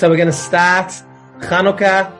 [0.00, 0.94] So we're going to start
[1.40, 2.10] Hanukkah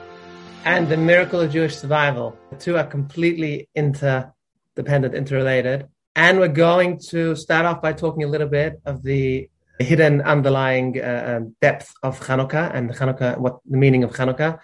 [0.65, 2.37] and the miracle of Jewish survival.
[2.51, 5.87] The two are completely interdependent, interrelated.
[6.15, 9.49] And we're going to start off by talking a little bit of the
[9.79, 14.59] hidden underlying uh, um, depth of Hanukkah and Hanukkah, what the meaning of Hanukkah,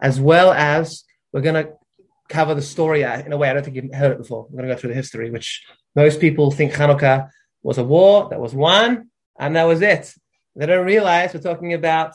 [0.00, 1.74] as well as we're going to
[2.30, 4.46] cover the story uh, in a way I don't think you've heard it before.
[4.48, 5.62] We're going to go through the history, which
[5.94, 7.28] most people think Hanukkah
[7.62, 10.14] was a war that was won, and that was it.
[10.56, 12.14] They don't realize we're talking about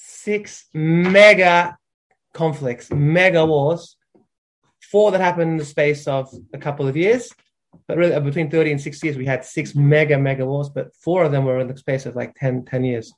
[0.00, 1.76] six mega
[2.32, 3.96] conflicts, mega wars,
[4.90, 7.30] four that happened in the space of a couple of years.
[7.86, 10.94] But really, uh, between 30 and 60 years, we had six mega, mega wars, but
[10.96, 13.12] four of them were in the space of like 10, 10 years.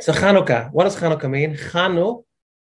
[0.00, 1.56] So Chanukah, what does Chanukah mean?
[1.56, 2.24] Chanu,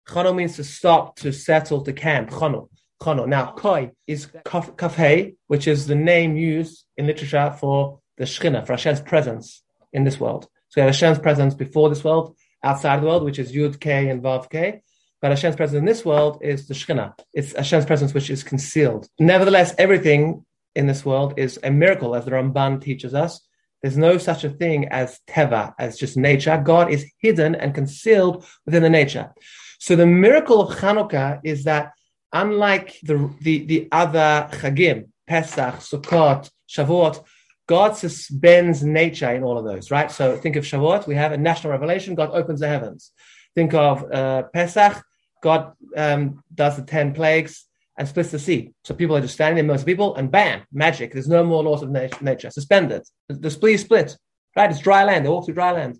[0.08, 2.30] Chanu means to stop, to settle, to camp.
[2.30, 2.68] Chanu.
[3.00, 3.26] Chanu.
[3.26, 8.74] Now, Koi is kafhei, which is the name used in literature for the Shekhinah, for
[8.74, 10.48] Hashem's presence in this world.
[10.68, 14.08] So we have Hashem's presence before this world, outside the world, which is Yud K
[14.08, 14.82] and Vav K.
[15.20, 17.14] But Hashem's presence in this world is the Shekhinah.
[17.32, 19.08] It's Hashem's presence which is concealed.
[19.18, 23.40] Nevertheless, everything in this world is a miracle, as the Ramban teaches us.
[23.82, 26.60] There's no such a thing as teva, as just nature.
[26.64, 29.32] God is hidden and concealed within the nature.
[29.78, 31.92] So the miracle of Hanukkah is that
[32.32, 37.24] unlike the, the, the other Chagim, Pesach, Sukkot, Shavuot,
[37.72, 40.10] God suspends nature in all of those, right?
[40.10, 43.12] So think of Shavuot, we have a national revelation, God opens the heavens.
[43.54, 45.02] Think of uh, Pesach,
[45.42, 47.64] God um, does the 10 plagues
[47.96, 48.74] and splits the sea.
[48.84, 51.14] So people are just standing there, most people, and bam, magic.
[51.14, 51.88] There's no more laws of
[52.20, 53.04] nature, suspended.
[53.30, 54.18] The, the splee split,
[54.54, 54.70] right?
[54.70, 55.24] It's dry land.
[55.24, 55.98] They walk through dry land.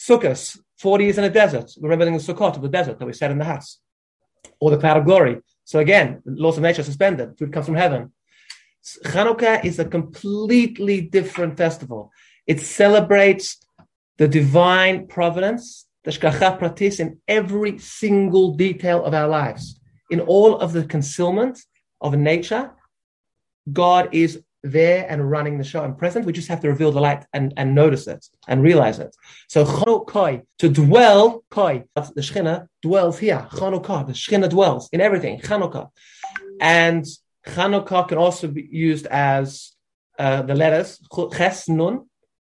[0.00, 1.70] Sukkot, 40 years in a desert.
[1.80, 3.78] Remembering the Sukkot of the desert that we said in the house.
[4.58, 5.42] Or the cloud of glory.
[5.62, 7.38] So again, laws of nature suspended.
[7.38, 8.10] Food comes from heaven.
[9.04, 12.12] Hanukkah is a completely different festival.
[12.46, 13.58] It celebrates
[14.18, 19.80] the divine providence, the shkacha pratis, in every single detail of our lives.
[20.10, 21.58] In all of the concealment
[22.00, 22.72] of nature,
[23.72, 26.24] God is there and running the show and present.
[26.24, 29.14] We just have to reveal the light and, and notice it and realize it.
[29.48, 33.46] So Chanukah, to dwell, koi, the Shekhinah dwells here.
[33.50, 35.40] Chanukah, the Shekhinah dwells in everything.
[35.40, 35.90] Chanukah.
[36.60, 37.04] And
[37.46, 39.72] Chanukah can also be used as
[40.18, 41.00] uh, the letters
[41.32, 42.06] Ches Nun,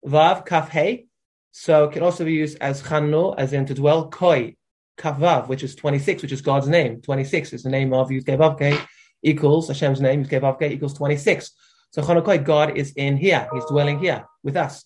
[0.06, 1.08] Vav Kaf Hey.
[1.52, 4.56] So it can also be used as Chanu, as in to dwell, Koi,
[4.98, 7.02] Kavav, which is 26, which is God's name.
[7.02, 8.80] 26 is the name of Yud Vavke
[9.22, 11.52] equals Hashem's name, Yud Vavke equals 26.
[11.92, 13.48] So Chanukah, God is in here.
[13.54, 14.84] He's dwelling here with us.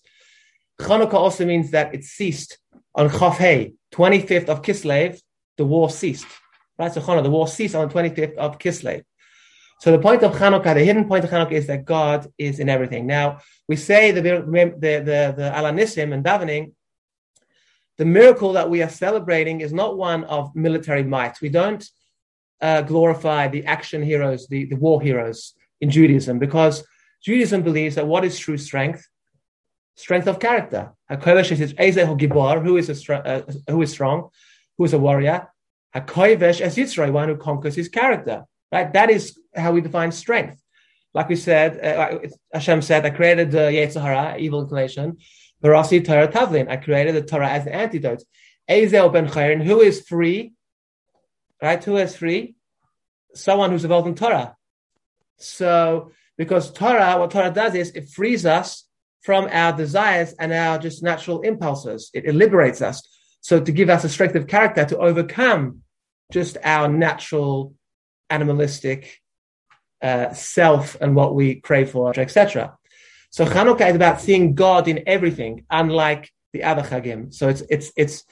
[0.80, 2.58] Chanukah also means that it ceased
[2.94, 5.18] on Chaf Hey, 25th of Kislev,
[5.56, 6.26] the war ceased.
[6.78, 6.92] Right?
[6.92, 9.04] So Chanukah, the war ceased on the 25th of Kislev.
[9.80, 12.68] So the point of Hanukkah, the hidden point of Hanukkah is that God is in
[12.68, 13.06] everything.
[13.06, 16.72] Now, we say the, the, the, the Alanissim and davening,
[17.96, 21.40] the miracle that we are celebrating is not one of military might.
[21.40, 21.88] We don't
[22.60, 26.84] uh, glorify the action heroes, the, the war heroes in Judaism, because
[27.22, 29.06] Judaism believes that what is true strength?
[29.94, 30.92] Strength of character.
[31.08, 31.16] Who
[32.76, 34.28] is, a, uh, who is strong?
[34.76, 35.48] Who is a warrior?
[35.94, 38.44] Hakoivesh as Yitzray, one who conquers his character.
[38.70, 38.92] Right?
[38.92, 40.60] That is how we define strength.
[41.14, 42.18] Like we said, uh,
[42.52, 45.16] Hashem said, I created the Yetzer Hara, evil inclination.
[45.62, 46.68] Barasi Torah Tavlin.
[46.68, 48.22] I created the Torah as the antidote.
[48.70, 50.52] Ezel ben Chayrin, who is free?
[51.62, 51.82] Right?
[51.82, 52.54] Who is free?
[53.34, 54.54] Someone who's involved in Torah.
[55.38, 58.84] So, because Torah, what Torah does is it frees us
[59.22, 62.10] from our desires and our just natural impulses.
[62.14, 63.02] It, it liberates us.
[63.40, 65.82] So, to give us a strength of character to overcome
[66.30, 67.74] just our natural
[68.30, 69.20] animalistic
[70.02, 72.76] uh, self and what we crave for, etc.
[73.30, 77.32] So Chanukah is about seeing God in everything, unlike the other Chagim.
[77.32, 78.24] So it's it's it's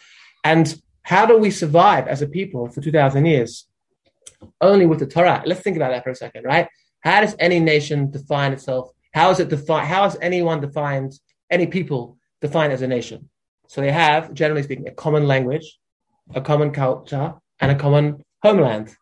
[0.44, 3.66] and how do we survive as a people for two thousand years?
[4.60, 5.42] Only with the Torah.
[5.46, 6.68] Let's think about that for a second, right?
[7.00, 8.90] How does any nation define itself?
[9.12, 9.86] How is it defined?
[9.86, 11.18] How is anyone defined?
[11.50, 13.31] Any people defined as a nation?
[13.69, 15.78] So they have, generally speaking, a common language,
[16.34, 18.94] a common culture, and a common homeland.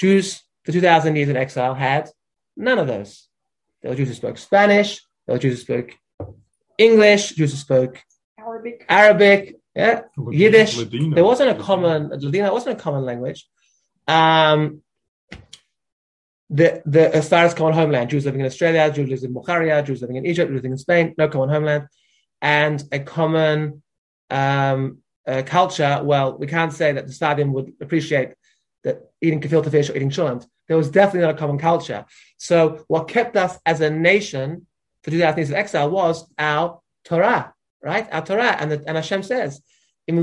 [0.00, 2.08] Jews for 2,000 years in exile had
[2.56, 3.28] none of those.
[3.82, 5.90] There were Jews who spoke Spanish, there were Jews who spoke
[6.78, 8.02] English, Jews who spoke
[8.38, 10.00] Arabic, Arabic yeah,
[10.30, 10.78] Yiddish.
[10.78, 11.14] Ladino.
[11.14, 13.46] There wasn't a common, Ladino wasn't a common language.
[14.08, 14.80] Um,
[16.48, 19.82] the, the, as far as common homeland, Jews living in Australia, Jews living in Bulgaria,
[19.82, 21.88] Jews living in Egypt, Jews living in Spain, no common homeland,
[22.40, 23.82] and a common
[24.30, 26.00] um, uh, culture.
[26.02, 28.30] Well, we can't say that the Stadium would appreciate
[28.84, 30.46] that eating gefilte fish or eating cholent.
[30.68, 32.04] There was definitely not a common culture.
[32.38, 34.66] So what kept us as a nation
[35.02, 38.08] for 2000 years of exile was our Torah, right?
[38.12, 38.56] Our Torah.
[38.58, 39.60] And, the, and Hashem says,
[40.06, 40.14] If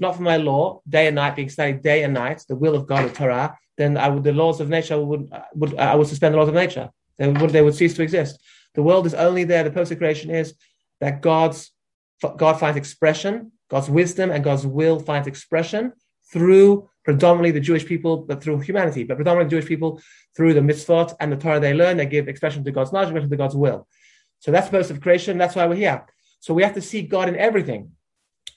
[0.00, 2.86] not for my law, day and night being studied day and night, the will of
[2.86, 6.34] God, the Torah, then I would, the laws of nature would, would I would suspend
[6.34, 6.90] the laws of nature.
[7.18, 8.40] They would, they would cease to exist.
[8.74, 9.64] The world is only there.
[9.64, 10.54] The purpose of creation is
[11.00, 11.70] that God's
[12.36, 15.92] God finds expression, God's wisdom and God's will finds expression
[16.30, 19.98] through predominantly the Jewish people, but through humanity, but predominantly Jewish people
[20.36, 23.30] through the mitzvot and the Torah they learn, they give expression to God's knowledge, expression
[23.30, 23.88] to God's will.
[24.40, 25.38] So that's the purpose of creation.
[25.38, 26.04] That's why we're here.
[26.40, 27.92] So we have to see God in everything.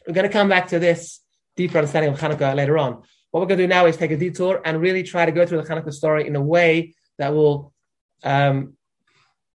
[0.06, 1.22] We're going to come back to this
[1.56, 3.04] deeper understanding of Hanukkah later on.
[3.32, 5.46] What we're going to do now is take a detour and really try to go
[5.46, 7.72] through the Hanukkah story in a way that will,
[8.24, 8.74] um,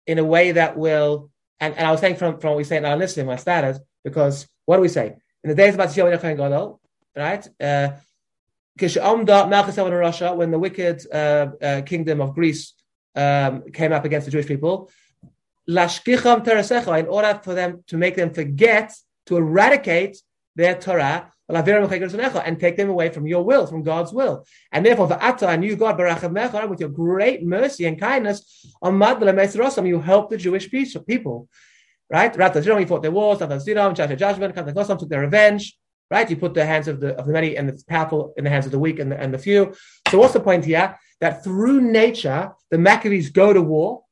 [0.05, 2.77] in a way that will, and, and I was saying from, from what we say
[2.77, 5.15] in our list in my status, because what do we say?
[5.43, 6.79] In the days of Batsiyah Gadol,
[7.15, 7.47] right?
[7.59, 7.89] Uh,
[8.79, 12.73] when the wicked uh, uh, kingdom of Greece
[13.15, 14.89] um, came up against the Jewish people,
[15.67, 18.93] in order for them to make them forget,
[19.25, 20.21] to eradicate
[20.55, 24.45] their Torah, and take them away from your will, from God's will.
[24.71, 30.29] And therefore, the Ata and you, God, with your great mercy and kindness, you help
[30.29, 31.47] the Jewish people.
[32.09, 32.33] Right?
[32.33, 35.77] Ratazidom, he fought their wars, Ratazidom, judgment, Kantakosam took their revenge.
[36.09, 36.29] Right?
[36.29, 38.65] You put the hands of the of the many and the powerful in the hands
[38.65, 39.73] of the weak and the, and the few.
[40.09, 40.97] So what's the point here?
[41.19, 44.03] That through nature, the Maccabees go to war,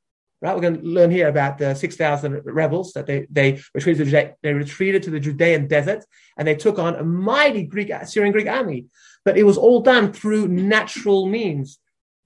[0.41, 4.09] Right, we're going to learn here about the six thousand rebels that they they retreated.
[4.09, 6.03] To, they retreated to the Judean desert
[6.37, 8.85] and they took on a mighty Greek Syrian Greek army.
[9.23, 11.79] But it was all done through natural means,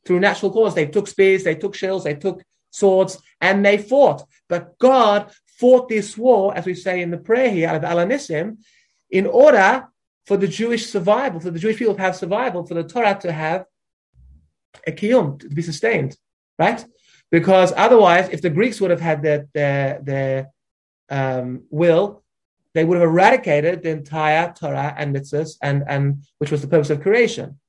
[0.06, 0.74] through natural cause.
[0.74, 4.28] They took spears, they took shields, they took swords, and they fought.
[4.50, 8.58] But God fought this war, as we say in the prayer here, of Alanissim,
[9.10, 9.88] in order
[10.26, 13.32] for the Jewish survival, for the Jewish people to have survival, for the Torah to
[13.32, 13.66] have
[14.88, 16.16] a kiyum, to be sustained,
[16.58, 16.86] right?
[17.32, 20.50] because otherwise, if the Greeks would have had their their, their
[21.10, 22.24] um, will,
[22.74, 26.90] they would have eradicated the entire Torah and mitzvahs, and and which was the purpose
[26.90, 27.60] of creation.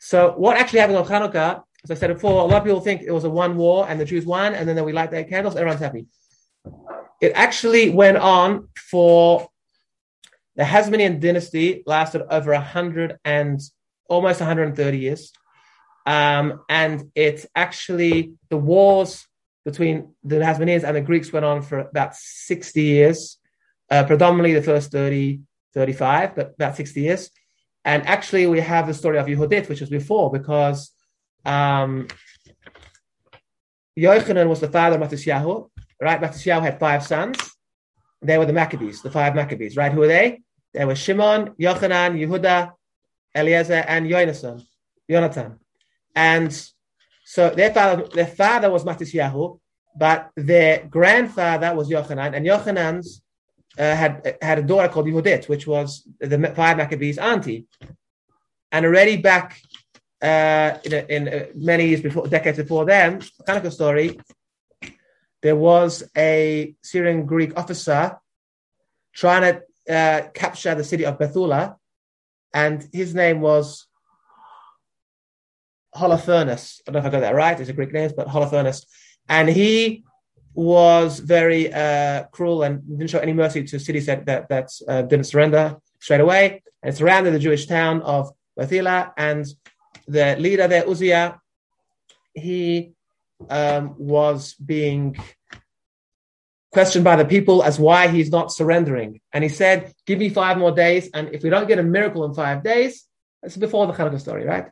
[0.00, 1.62] So, what actually happened on Hanukkah?
[1.82, 3.98] As I said before, a lot of people think it was a one war and
[3.98, 6.06] the Jews won, and then we light their candles, everyone's happy.
[7.20, 9.48] It actually went on for
[10.56, 13.60] the Hasmonean dynasty lasted over a hundred and
[14.08, 15.32] almost 130 years.
[16.06, 19.26] Um, and it actually, the wars
[19.64, 23.38] between the Hasmoneans and the Greeks went on for about 60 years,
[23.90, 25.40] uh, predominantly the first 30,
[25.74, 27.30] 35, but about 60 years.
[27.84, 30.90] And actually, we have the story of Yehudit, which was before, because
[31.44, 32.08] um,
[33.98, 35.70] Yochanan was the father of Matisyahu,
[36.00, 36.20] right?
[36.20, 37.38] Matisyahu had five sons.
[38.22, 39.92] They were the Maccabees, the five Maccabees, right?
[39.92, 40.40] Who were they?
[40.74, 42.72] They were Shimon, Yochanan, Yehuda,
[43.34, 44.62] Eliezer, and Yonasan.
[45.10, 45.58] Jonathan.
[46.14, 46.52] And
[47.24, 49.58] so their father, their father was Matisyahu,
[49.96, 53.22] but their grandfather was Yochanan, and Yochanan's
[53.78, 57.66] uh, had had a daughter called Yehudit, which was the five Maccabees' auntie.
[58.72, 59.60] And already back
[60.22, 64.20] uh, in, in uh, many years before, decades before them, Hanukkah story,
[65.42, 68.18] there was a Syrian Greek officer
[69.14, 69.42] trying
[69.86, 71.76] to uh, capture the city of Bethula,
[72.52, 73.86] and his name was
[75.94, 76.80] Holofernes.
[76.86, 77.58] I don't know if I got that right.
[77.58, 78.86] It's a Greek name, but Holofernes.
[79.28, 80.04] And he
[80.54, 85.02] was very uh, cruel and didn't show any mercy to cities that that, that uh,
[85.02, 86.62] didn't surrender straight away.
[86.82, 89.12] And surrounded the Jewish town of Bethila.
[89.16, 89.46] And
[90.08, 91.40] the leader there, Uzziah,
[92.34, 92.92] he
[93.48, 95.16] um, was being
[96.72, 99.20] questioned by the people as why he's not surrendering.
[99.32, 101.10] And he said, Give me five more days.
[101.12, 103.04] And if we don't get a miracle in five days,
[103.42, 104.66] that's before the Hanukkah story, right?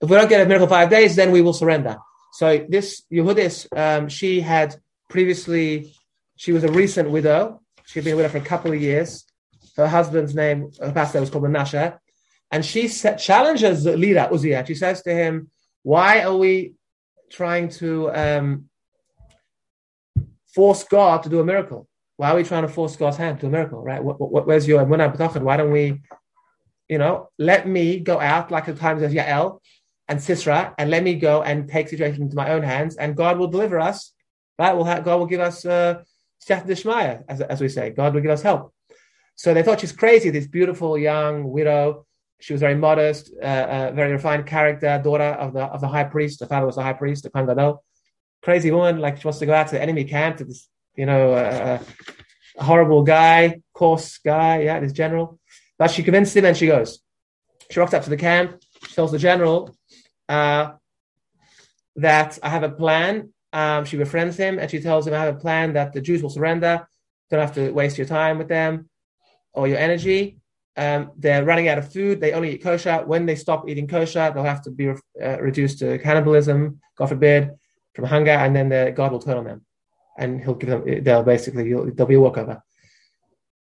[0.00, 1.96] If we don't get a miracle five days, then we will surrender.
[2.32, 4.76] So this Yehudis, um, she had
[5.08, 5.94] previously,
[6.36, 7.62] she was a recent widow.
[7.86, 9.24] She had been a widow for a couple of years.
[9.76, 11.98] Her husband's name, her pastor was called Menashe.
[12.50, 14.64] And she set, challenges the leader, Uzziah.
[14.66, 15.50] She says to him,
[15.82, 16.74] why are we
[17.30, 18.68] trying to um,
[20.54, 21.88] force God to do a miracle?
[22.16, 24.02] Why are we trying to force God's hand to a miracle, right?
[24.02, 26.00] What, what, where's your Why don't we,
[26.88, 29.60] you know, let me go out like the times of Yael
[30.08, 33.38] and Sisra, and let me go and take situation into my own hands, and God
[33.38, 34.12] will deliver us.
[34.58, 34.72] Right?
[34.72, 36.02] Will have, God will give us uh,
[36.48, 37.90] as, as we say.
[37.90, 38.72] God will give us help.
[39.34, 40.30] So they thought she's crazy.
[40.30, 42.06] This beautiful young widow.
[42.40, 46.04] She was very modest, uh, uh, very refined character, daughter of the of the high
[46.04, 46.40] priest.
[46.40, 47.74] The father was the high priest, the Kohen
[48.42, 51.06] Crazy woman, like she wants to go out to the enemy camp to this, you
[51.06, 51.82] know, uh,
[52.58, 55.38] a horrible guy, coarse guy, yeah, this general.
[55.78, 57.00] But she convinced him, and she goes.
[57.70, 58.62] She rocks up to the camp.
[58.86, 59.76] She tells the general,
[60.28, 60.72] uh,
[61.96, 63.32] that I have a plan.
[63.52, 66.22] Um, she befriends him and she tells him, I have a plan that the Jews
[66.22, 66.86] will surrender.
[67.30, 68.88] Don't have to waste your time with them
[69.52, 70.38] or your energy.
[70.76, 72.20] Um, they're running out of food.
[72.20, 73.02] They only eat kosher.
[73.06, 77.52] When they stop eating kosher, they'll have to be uh, reduced to cannibalism, God forbid,
[77.94, 79.64] from hunger, and then the, God will turn on them,
[80.18, 81.02] and He'll give them.
[81.02, 82.62] They'll basically there'll be a walkover.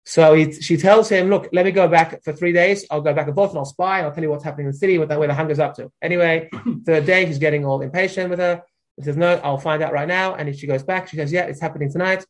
[0.07, 2.85] So he, she tells him, "Look, let me go back for three days.
[2.91, 3.97] I'll go back and forth, and I'll spy.
[3.99, 5.73] And I'll tell you what's happening in the city, what that where the hunger's up
[5.75, 6.49] to." Anyway,
[6.85, 8.61] third day, he's getting all impatient with her.
[8.97, 11.31] He says, "No, I'll find out right now." And if she goes back, she says,
[11.31, 12.25] "Yeah, it's happening tonight."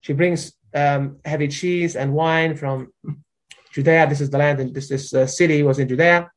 [0.00, 2.92] She brings um, heavy cheese and wine from
[3.72, 4.08] Judea.
[4.08, 6.30] This is the land, and this this uh, city was in Judea.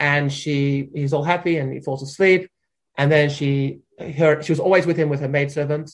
[0.00, 2.48] And she, he's all happy, and he falls asleep.
[2.96, 5.90] And then she, her, she was always with him with her maidservant.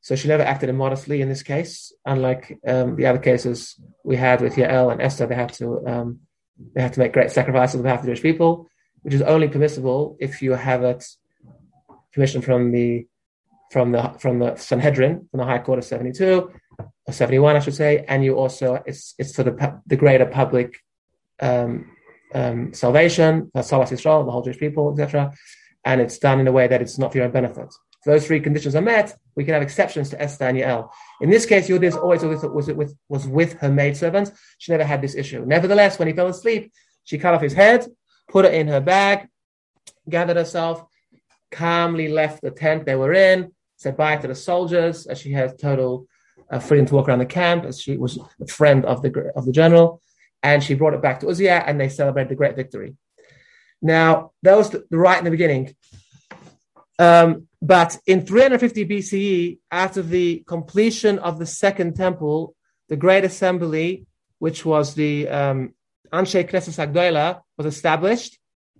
[0.00, 3.74] So she never acted immodestly in this case, unlike um, the other cases
[4.04, 5.26] we had with Yael and Esther.
[5.26, 6.20] They had to um,
[6.74, 8.68] they had to make great sacrifices on behalf of the Jewish people,
[9.02, 11.04] which is only permissible if you have it
[12.12, 13.06] permission from the
[13.72, 16.52] from the from the Sanhedrin, from the High Court of seventy two
[17.06, 20.26] or seventy one, I should say, and you also it's it's for the the greater
[20.26, 20.76] public
[21.40, 21.90] um,
[22.34, 25.32] um, salvation, Salas Israel, the whole Jewish people, etc.
[25.84, 27.66] And it's done in a way that it's not for your own benefit.
[27.66, 30.90] If those three conditions are met, we can have exceptions to Esther and Yael.
[31.20, 34.32] In this case, Yudis always was, with, was with her maidservant.
[34.58, 35.44] She never had this issue.
[35.46, 36.72] Nevertheless, when he fell asleep,
[37.04, 37.86] she cut off his head,
[38.28, 39.28] put it in her bag,
[40.08, 40.84] gathered herself,
[41.50, 45.58] calmly left the tent they were in, said bye to the soldiers as she had
[45.58, 46.06] total
[46.60, 49.52] freedom to walk around the camp as she was a friend of the of the
[49.52, 50.00] general,
[50.42, 52.94] and she brought it back to Uzziah and they celebrated the great victory.
[53.82, 55.74] Now that was the, right in the beginning,
[56.98, 62.54] um, but in 350 BCE, after the completion of the second temple,
[62.88, 64.06] the Great Assembly,
[64.38, 65.74] which was the um,
[66.12, 68.38] Anshe Knesset Agdoila, was established,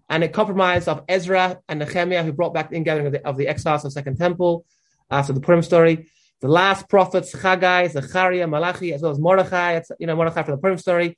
[0.08, 3.36] and a compromise of Ezra and Nehemiah, who brought back the ingathering of the, of
[3.36, 4.64] the exiles of the Second Temple
[5.10, 6.08] after the Purim story.
[6.40, 10.60] The last prophets, Chagai, Zechariah, Malachi, as well as Mordechai, you know, Mordechai from the
[10.60, 11.16] Purim story,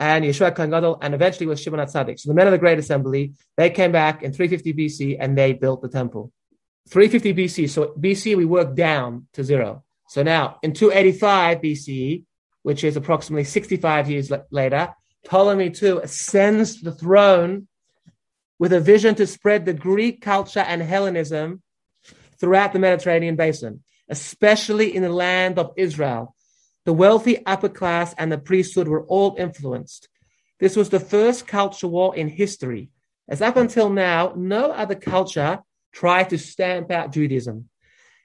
[0.00, 2.18] and Yeshua Kohen and eventually was Shimon HaTzadik.
[2.18, 5.52] So the men of the Great Assembly, they came back in 350 BC and they
[5.52, 6.32] built the temple.
[6.88, 7.70] 350 BC.
[7.70, 9.84] So BC, we work down to zero.
[10.08, 12.24] So now in 285 BCE,
[12.62, 14.94] which is approximately 65 years later,
[15.24, 17.68] Ptolemy II ascends the throne
[18.58, 21.62] with a vision to spread the Greek culture and Hellenism
[22.40, 26.34] throughout the Mediterranean basin, especially in the land of Israel.
[26.84, 30.08] The wealthy upper class and the priesthood were all influenced.
[30.60, 32.90] This was the first culture war in history,
[33.28, 35.60] as up until now, no other culture
[35.92, 37.68] tried to stamp out Judaism.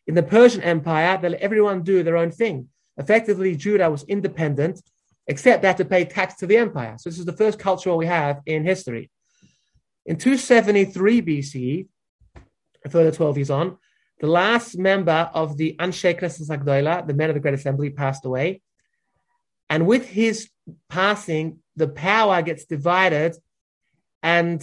[0.07, 2.67] In the Persian Empire, they let everyone do their own thing.
[2.97, 4.81] Effectively, Judah was independent,
[5.27, 6.95] except they had to pay tax to the empire.
[6.97, 9.09] So this is the first culture war we have in history.
[10.05, 11.87] In 273 BC,
[12.83, 13.77] a further 12 years on,
[14.19, 18.25] the last member of the Anshe Knesset Agdoila, the men of the Great Assembly, passed
[18.25, 18.61] away.
[19.69, 20.49] And with his
[20.89, 23.35] passing, the power gets divided
[24.21, 24.61] and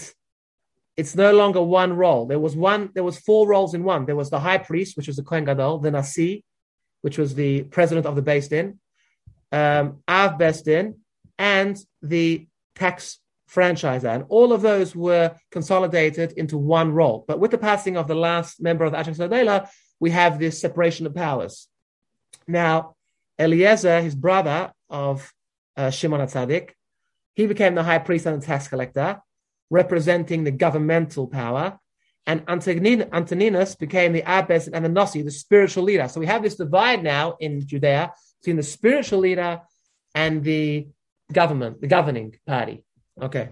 [0.97, 2.27] it's no longer one role.
[2.27, 4.07] There was one, there was four roles in one.
[4.07, 6.45] There was the high priest, which was the Kohen Gadol, the Nasi,
[7.03, 8.79] which was the president of the Beis Din,
[9.53, 10.97] um, Av Beis Din,
[11.39, 13.19] and the tax
[13.51, 14.15] franchisor.
[14.15, 17.25] And all of those were consolidated into one role.
[17.27, 19.69] But with the passing of the last member of the Ashek Sadela,
[20.01, 21.69] we have this separation of powers.
[22.47, 22.97] Now,
[23.39, 25.33] Eliezer, his brother of
[25.77, 26.71] uh, Shimon HaTzadik,
[27.35, 29.21] he became the high priest and the tax collector,
[29.71, 31.79] representing the governmental power.
[32.27, 36.09] And Antigonus became the abbess and the Nasi, the spiritual leader.
[36.09, 39.61] So we have this divide now in Judea between the spiritual leader
[40.15, 40.89] and the
[41.33, 42.86] government, the governing party.
[43.21, 43.49] Okay.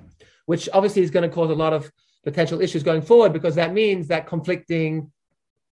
[0.46, 1.90] Which obviously is going to cause a lot of
[2.22, 5.12] potential issues going forward because that means that conflicting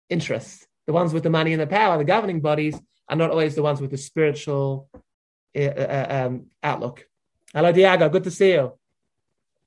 [0.09, 3.55] interests, the ones with the money and the power, the governing bodies, are not always
[3.55, 4.89] the ones with the spiritual
[5.57, 7.07] uh, uh, um, outlook.
[7.53, 8.09] Hello, Diego.
[8.09, 8.79] Good to see you.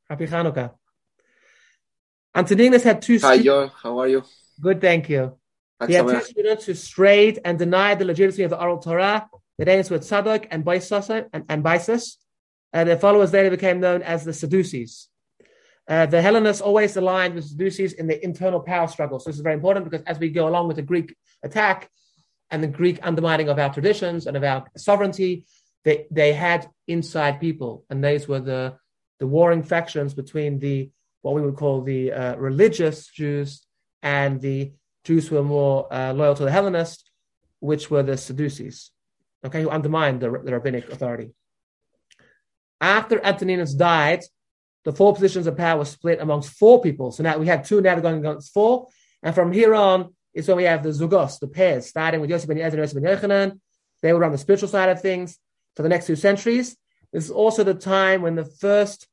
[0.10, 0.72] Happy Hanukkah.
[2.36, 3.70] Antigonus had two Hi, Joe.
[3.82, 4.24] How are you?
[4.60, 5.38] Good, thank you.
[5.86, 9.28] He had two students who strayed and denied the legitimacy of the oral Torah.
[9.58, 12.18] The names were Tzadok and Baisus, and, and Baisus.
[12.74, 15.08] Uh, their followers later became known as the Sadducees.
[15.88, 19.20] Uh, the Hellenists always aligned with Sadducees in the internal power struggle.
[19.20, 21.90] So this is very important because as we go along with the Greek attack
[22.50, 25.46] and the Greek undermining of our traditions and of our sovereignty,
[25.84, 28.78] they, they had inside people, and these were the,
[29.20, 30.90] the warring factions between the
[31.22, 33.66] what we would call the uh, religious Jews
[34.02, 37.10] and the Jews who were more uh, loyal to the Hellenists,
[37.60, 38.92] which were the Sadducees,
[39.46, 41.34] okay, who undermined the, the rabbinic authority.
[42.84, 44.24] After Antigonus died,
[44.84, 47.14] the four positions of power were split amongst four people.
[47.14, 48.90] So now we have two, now going against four.
[49.24, 52.50] And from here on is when we have the Zugos, the pairs, starting with Yosef
[52.50, 53.60] ben Yezer and Yosef ben Yochanan.
[54.02, 55.40] They were on the spiritual side of things
[55.78, 56.76] for the next two centuries.
[57.14, 59.08] This is also the time when the first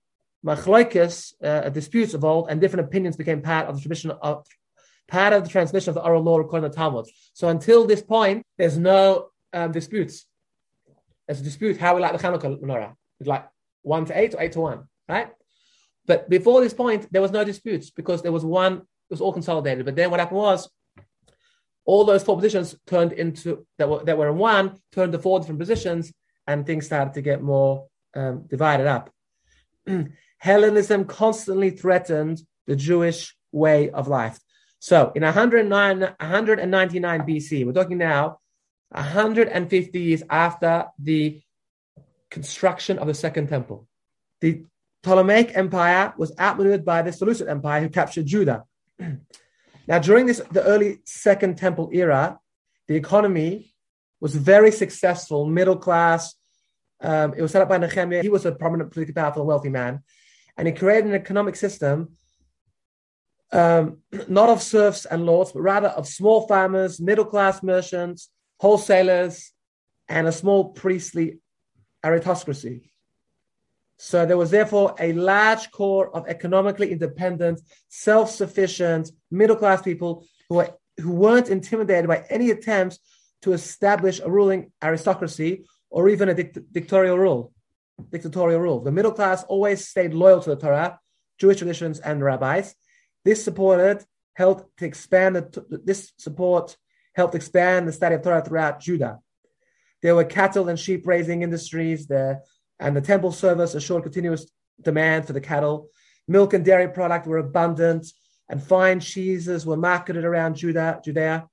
[0.45, 4.45] machloikis, uh, disputes evolved, and different opinions became part of the tradition of
[5.07, 7.07] part of the transmission of the oral law according to the Talmud.
[7.35, 10.27] So until this point, there's no um, disputes.
[11.29, 12.95] There's a dispute how we like the Hanukkah menorah.
[13.21, 13.47] It's like
[13.83, 15.31] one to eight or eight to one, right?
[16.07, 19.33] But before this point, there was no disputes because there was one, it was all
[19.33, 19.85] consolidated.
[19.85, 20.69] But then what happened was
[21.85, 25.41] all those four positions turned into that were that were in one, turned to four
[25.41, 26.13] different positions,
[26.47, 29.11] and things started to get more um, divided up.
[30.39, 34.39] Hellenism constantly threatened the Jewish way of life.
[34.79, 38.39] So in 109, 199 BC, we're talking now
[38.91, 41.41] 150 years after the
[42.31, 43.87] construction of the Second Temple.
[44.41, 44.65] The
[45.03, 48.65] Ptolemaic Empire was outmaneuvered by the Seleucid Empire, who captured Judah.
[49.89, 52.39] now, during this the early Second Temple era,
[52.89, 53.75] the economy
[54.21, 56.35] was very successful, middle class.
[57.01, 58.23] Um, it was set up by Nehemiah.
[58.23, 60.01] He was a prominent, politically powerful, wealthy man,
[60.57, 62.17] and he created an economic system
[63.53, 69.53] um, not of serfs and lords, but rather of small farmers, middle class merchants, wholesalers,
[70.09, 71.39] and a small priestly
[72.05, 72.93] aristocracy.
[73.99, 80.25] So there was therefore a large core of economically independent, self sufficient, middle class people
[80.49, 82.99] who, were, who weren't intimidated by any attempts
[83.43, 87.53] to establish a ruling aristocracy or even a dict- dictatorial rule.
[88.11, 88.81] Dictatorial rule.
[88.81, 90.99] The middle class always stayed loyal to the Torah,
[91.39, 92.75] Jewish traditions, and rabbis.
[93.25, 94.05] This supported
[94.35, 96.77] helped to expand the, this support
[97.15, 99.19] helped expand the study of Torah throughout Judah.
[100.03, 102.43] There were cattle and sheep raising industries there,
[102.79, 105.89] and the temple service assured continuous demand for the cattle.
[106.27, 108.07] Milk and dairy product were abundant,
[108.49, 111.47] and fine cheeses were marketed around Judah, Judea,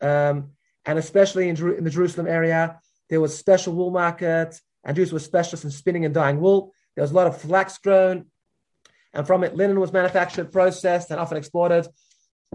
[0.00, 0.50] um,
[0.84, 2.80] and especially in, in, the Jerusalem area.
[3.10, 6.72] There was special wool market, and Jews were specialists in spinning and dyeing wool.
[6.94, 8.26] There was a lot of flax grown,
[9.12, 11.86] and from it, linen was manufactured, processed, and often exported.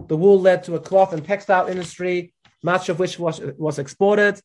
[0.08, 4.40] The wool led to a cloth and textile industry, much of which was, was exported.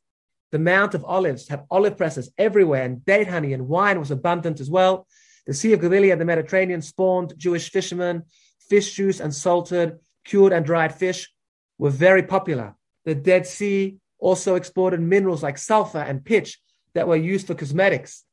[0.56, 4.62] The Mount of Olives had olive presses everywhere, and date honey and wine was abundant
[4.62, 5.06] as well.
[5.46, 8.24] The Sea of Galilee and the Mediterranean spawned Jewish fishermen.
[8.70, 11.30] Fish juice and salted, cured, and dried fish
[11.78, 12.74] were very popular.
[13.04, 16.58] The Dead Sea also exported minerals like sulfur and pitch
[16.94, 18.24] that were used for cosmetics.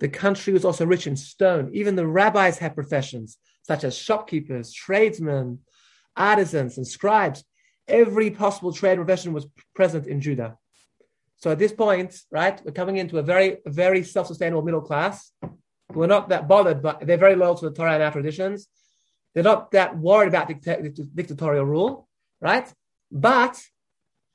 [0.00, 1.68] The country was also rich in stone.
[1.74, 5.58] Even the rabbis had professions such as shopkeepers, tradesmen,
[6.16, 7.44] artisans, and scribes.
[7.86, 10.56] Every possible trade profession was present in Judah.
[11.38, 15.32] So at this point, right, we're coming into a very, very self-sustainable middle class.
[15.94, 18.68] We're not that bothered, but they're very loyal to the Torah and our traditions.
[19.34, 22.08] They're not that worried about dictatorial rule,
[22.40, 22.70] right?
[23.10, 23.62] But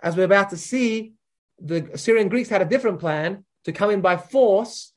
[0.02, 1.14] as we're about to see,
[1.60, 4.94] the Syrian Greeks had a different plan to come in by force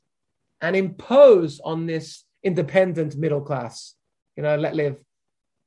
[0.60, 3.94] and impose on this independent middle class.
[4.36, 4.96] You know, let live,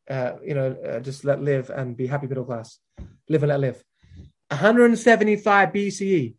[0.09, 2.79] uh, you know, uh, just let live and be happy middle class.
[3.27, 3.83] Live and let live.
[4.49, 6.33] 175 BCE,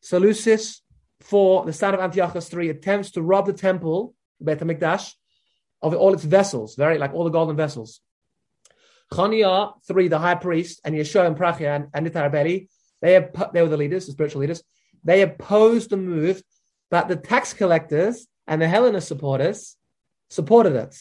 [0.00, 0.82] Seleucus
[1.20, 5.14] IV, the son of Antiochus III, attempts to rob the temple, Beit HaMikdash,
[5.82, 8.00] of all its vessels, very like all the golden vessels.
[9.12, 12.68] Chania III, the high priest, and Yeshua and Prachia and, and Nitarabeli,
[13.00, 14.62] they, they were the leaders, the spiritual leaders.
[15.04, 16.42] They opposed the move,
[16.90, 19.76] but the tax collectors and the Hellenist supporters
[20.28, 20.96] supported it.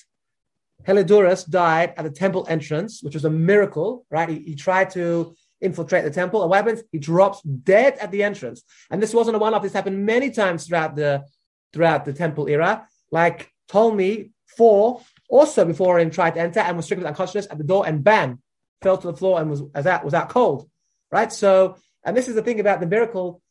[0.87, 4.29] Heliodorus died at the temple entrance, which was a miracle, right?
[4.29, 6.43] He, he tried to infiltrate the temple.
[6.43, 6.83] And happens?
[6.91, 8.63] He drops dead at the entrance.
[8.89, 9.63] And this wasn't a one-off.
[9.63, 11.25] This happened many times throughout the
[11.73, 12.87] throughout the temple era.
[13.11, 17.57] Like Ptolemy four, also before him tried to enter and was stricken with unconsciousness at
[17.57, 18.41] the door and bam,
[18.81, 20.69] fell to the floor and was as that was out cold.
[21.11, 21.31] Right?
[21.31, 23.41] So, and this is the thing about the miracle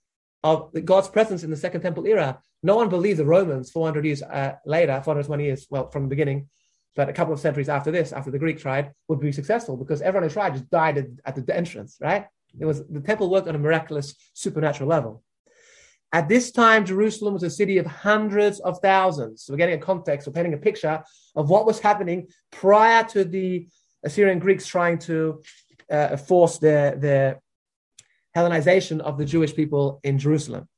[0.42, 2.38] of God's presence in the Second Temple era.
[2.62, 6.48] No one believed the Romans 400 years uh, later, 420 years, well, from the beginning,
[6.96, 10.00] but a couple of centuries after this, after the Greek tried, would be successful because
[10.00, 12.26] everyone who tried just died at, at the entrance, right?
[12.58, 15.22] It was the temple worked on a miraculous supernatural level.
[16.12, 19.44] At this time, Jerusalem was a city of hundreds of thousands.
[19.44, 21.02] So we're getting a context, we're painting a picture
[21.34, 23.68] of what was happening prior to the
[24.02, 25.42] Assyrian Greeks trying to
[25.90, 27.40] uh, force their, their
[28.34, 30.68] Hellenization of the Jewish people in Jerusalem.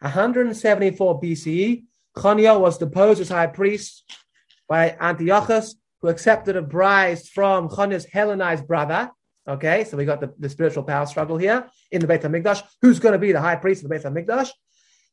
[0.00, 1.84] 174 BCE,
[2.16, 4.04] Chania was deposed as high priest
[4.68, 9.10] by Antiochus, who accepted a bribe from Chania's Hellenized brother.
[9.46, 12.62] Okay, so we got the, the spiritual power struggle here in the Beit HaMikdash.
[12.80, 14.50] Who's going to be the high priest of the Beit HaMikdash?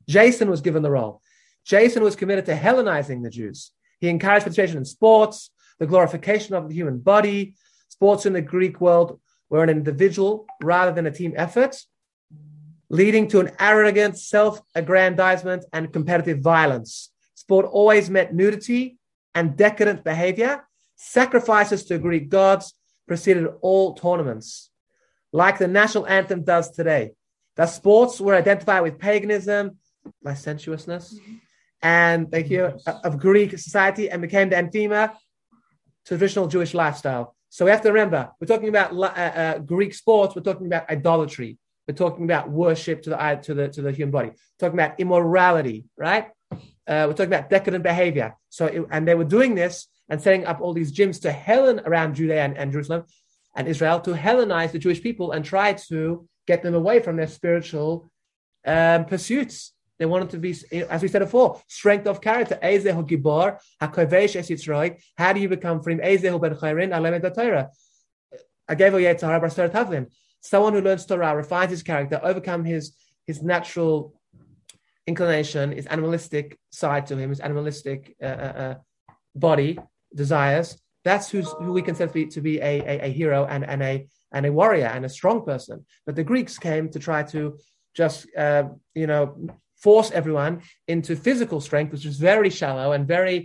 [0.07, 1.21] Jason was given the role.
[1.65, 3.71] Jason was committed to Hellenizing the Jews.
[3.99, 7.55] He encouraged participation in sports, the glorification of the human body.
[7.89, 11.75] Sports in the Greek world were an individual rather than a team effort.
[12.91, 17.09] leading to an arrogant self-aggrandizement and competitive violence.
[17.35, 18.97] Sport always meant nudity
[19.36, 20.65] and decadent behavior.
[20.96, 22.74] Sacrifices to Greek gods
[23.08, 24.70] preceded all tournaments,
[25.34, 27.12] like the national anthem does today.
[27.56, 29.78] The sports were identified with paganism,
[30.24, 31.17] licentiousness,
[31.82, 35.12] and they hear of Greek society and became the anthema
[36.06, 37.36] to traditional Jewish lifestyle.
[37.50, 40.89] So we have to remember, we're talking about uh, uh, Greek sports, we're talking about
[40.89, 44.80] idolatry, we're talking about worship to the to the to the human body, we're talking
[44.80, 46.28] about immorality, right?
[46.88, 48.36] Uh, we're talking about decadent behavior.
[48.50, 51.82] So, it, and they were doing this and setting up all these gyms to Hellen
[51.86, 53.06] around Judea and, and Jerusalem
[53.56, 57.28] and Israel to Hellenize the Jewish people and try to get them away from their
[57.28, 58.12] spiritual
[58.65, 59.74] um, pursuits.
[60.00, 60.56] They wanted to be,
[60.89, 62.58] as we said before, strength of character.
[65.17, 66.00] How do you become free?
[70.44, 72.94] Someone who learns Torah refines his character, overcome his
[73.28, 74.20] his natural
[75.12, 76.45] inclination, his animalistic
[76.82, 78.76] side to him, his animalistic uh, uh, uh
[79.47, 79.71] body
[80.24, 80.67] desires.
[81.08, 83.82] That's who's, who we consider to be, to be a, a, a hero and, and
[83.91, 83.95] a
[84.36, 85.86] and a warrior and a strong person.
[86.06, 87.58] But the Greeks came to try to
[88.02, 88.63] just uh,
[89.02, 89.24] you know
[89.86, 90.54] force everyone
[90.88, 93.38] into physical strength, which is very shallow and very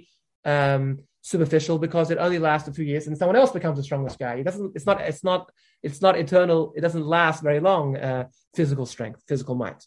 [0.45, 4.19] um, superficial because it only lasts a few years and someone else becomes the strongest
[4.19, 4.35] guy.
[4.35, 4.73] It doesn't.
[4.77, 5.01] It's not.
[5.01, 5.51] It's not.
[5.83, 6.73] It's not eternal.
[6.77, 7.97] It doesn't last very long.
[7.97, 8.25] Uh,
[8.55, 9.83] physical strength, physical might.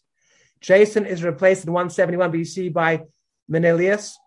[0.60, 3.02] Jason is replaced in 171 BC by
[3.48, 4.18] Menelaus.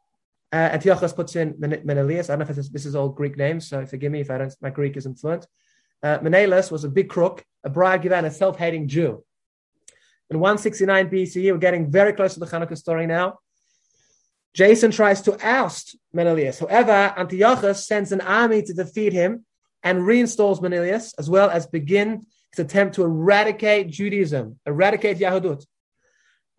[0.52, 2.30] Uh, Antiochus puts in Menelaus.
[2.30, 4.38] I don't know if this, this is all Greek names, so forgive me if I
[4.38, 4.56] don't.
[4.62, 5.48] My Greek isn't fluent.
[6.02, 9.24] Uh, Menelaus was a big crook, a bribe giver, and a self-hating Jew.
[10.30, 13.40] In 169 BCE, we're getting very close to the Hanukkah story now.
[14.54, 16.60] Jason tries to oust Menelaus.
[16.60, 19.46] However, Antiochus sends an army to defeat him
[19.82, 25.66] and reinstalls Menelaus, as well as begin his attempt to eradicate Judaism, eradicate Yahudut.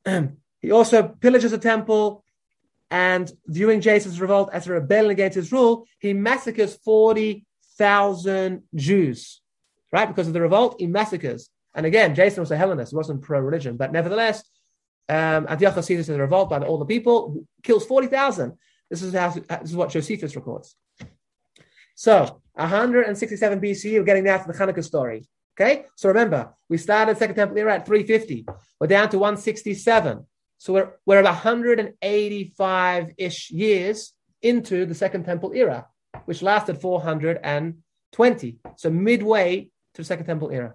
[0.60, 2.24] he also pillages a temple
[2.90, 9.40] and viewing Jason's revolt as a rebellion against his rule, he massacres 40,000 Jews,
[9.90, 10.06] right?
[10.06, 13.40] Because of the revolt, he massacres and again, Jason was a Hellenist, he wasn't pro
[13.40, 14.44] religion, but nevertheless,
[15.08, 18.56] um, Antiochus sees this as a revolt by all the people, kills 40,000.
[18.88, 20.76] This is, how, this is what Josephus records.
[21.96, 25.26] So, 167 BCE, we're getting now to the Hanukkah story.
[25.58, 28.44] Okay, so remember, we started Second Temple era at 350.
[28.80, 30.26] We're down to 167.
[30.58, 34.12] So we're, we're at 185 ish years
[34.42, 35.86] into the Second Temple era,
[36.24, 38.58] which lasted 420.
[38.76, 40.74] So midway to the Second Temple era.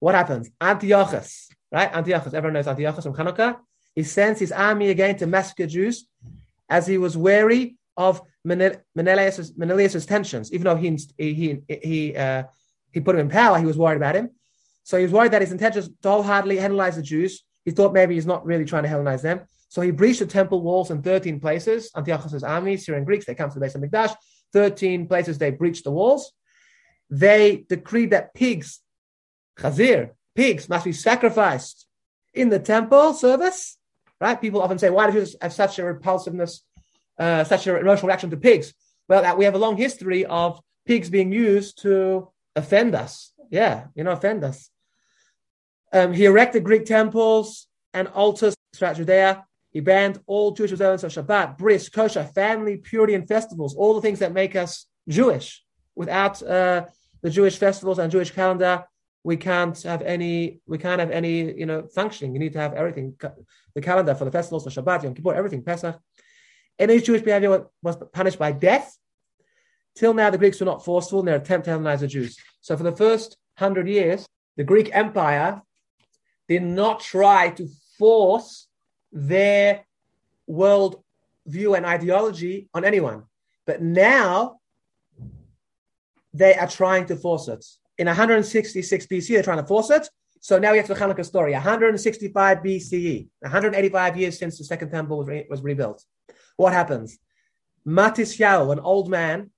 [0.00, 0.50] What happens?
[0.60, 1.94] Antiochus, right?
[1.94, 3.58] Antiochus, everyone knows Antiochus from Hanukkah.
[3.94, 6.06] He sends his army again to massacre Jews
[6.68, 10.52] as he was wary of Menelaus' Menelaus' tensions.
[10.52, 12.44] Even though he he he uh,
[12.92, 14.30] he put him in power, he was worried about him.
[14.84, 17.44] So he was worried that his intentions to wholeheartedly Hellenize the Jews.
[17.64, 19.42] He thought maybe he's not really trying to Hellenize them.
[19.68, 21.90] So he breached the temple walls in 13 places.
[21.96, 24.14] Antiochus' army, Syrian Greeks, they come to the base of Mikdash.
[24.52, 26.32] 13 places they breached the walls.
[27.08, 28.80] They decreed that pigs
[29.60, 31.86] Chazir, pigs must be sacrificed
[32.32, 33.76] in the temple service,
[34.20, 34.40] right?
[34.40, 36.62] People often say, why do Jews have such a repulsiveness,
[37.18, 38.72] uh, such an emotional reaction to pigs?
[39.08, 43.32] Well, that we have a long history of pigs being used to offend us.
[43.50, 44.70] Yeah, you know, offend us.
[45.92, 49.44] Um, he erected Greek temples and altars throughout Judea.
[49.72, 54.00] He banned all Jewish observance of Shabbat, bris, kosher, family, purity, and festivals, all the
[54.00, 55.64] things that make us Jewish.
[55.94, 56.86] Without uh,
[57.22, 58.84] the Jewish festivals and Jewish calendar,
[59.22, 62.32] we can't have any we can't have any you know functioning.
[62.34, 63.14] You need to have everything,
[63.74, 65.98] the calendar for the festivals, for Shabbat, Yom Kippur, everything, Pesach.
[66.78, 68.96] Any Jewish behavior was punished by death.
[70.00, 72.36] Till now, the Greeks were not forceful in their attempt to Hellenize the Jews.
[72.60, 75.62] So for the first hundred years, the Greek Empire
[76.48, 78.66] did not try to force
[79.12, 79.84] their
[80.46, 81.04] world
[81.46, 83.24] view and ideology on anyone.
[83.66, 84.58] But now
[86.34, 87.64] they are trying to force it
[88.00, 90.08] in 166 BC, they're trying to force it.
[90.40, 91.52] So now we have the Hanukkah story.
[91.52, 96.02] 165 BCE, 185 years since the second temple was, re- was rebuilt.
[96.56, 97.18] What happens?
[97.86, 99.50] Matisyahu, an old man,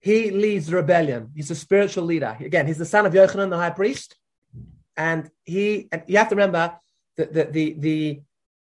[0.00, 1.30] he leads the rebellion.
[1.34, 2.36] He's a spiritual leader.
[2.40, 4.16] Again, he's the son of Yochanan, the high priest.
[4.96, 6.74] And he, and you have to remember
[7.16, 8.20] that the, the, the,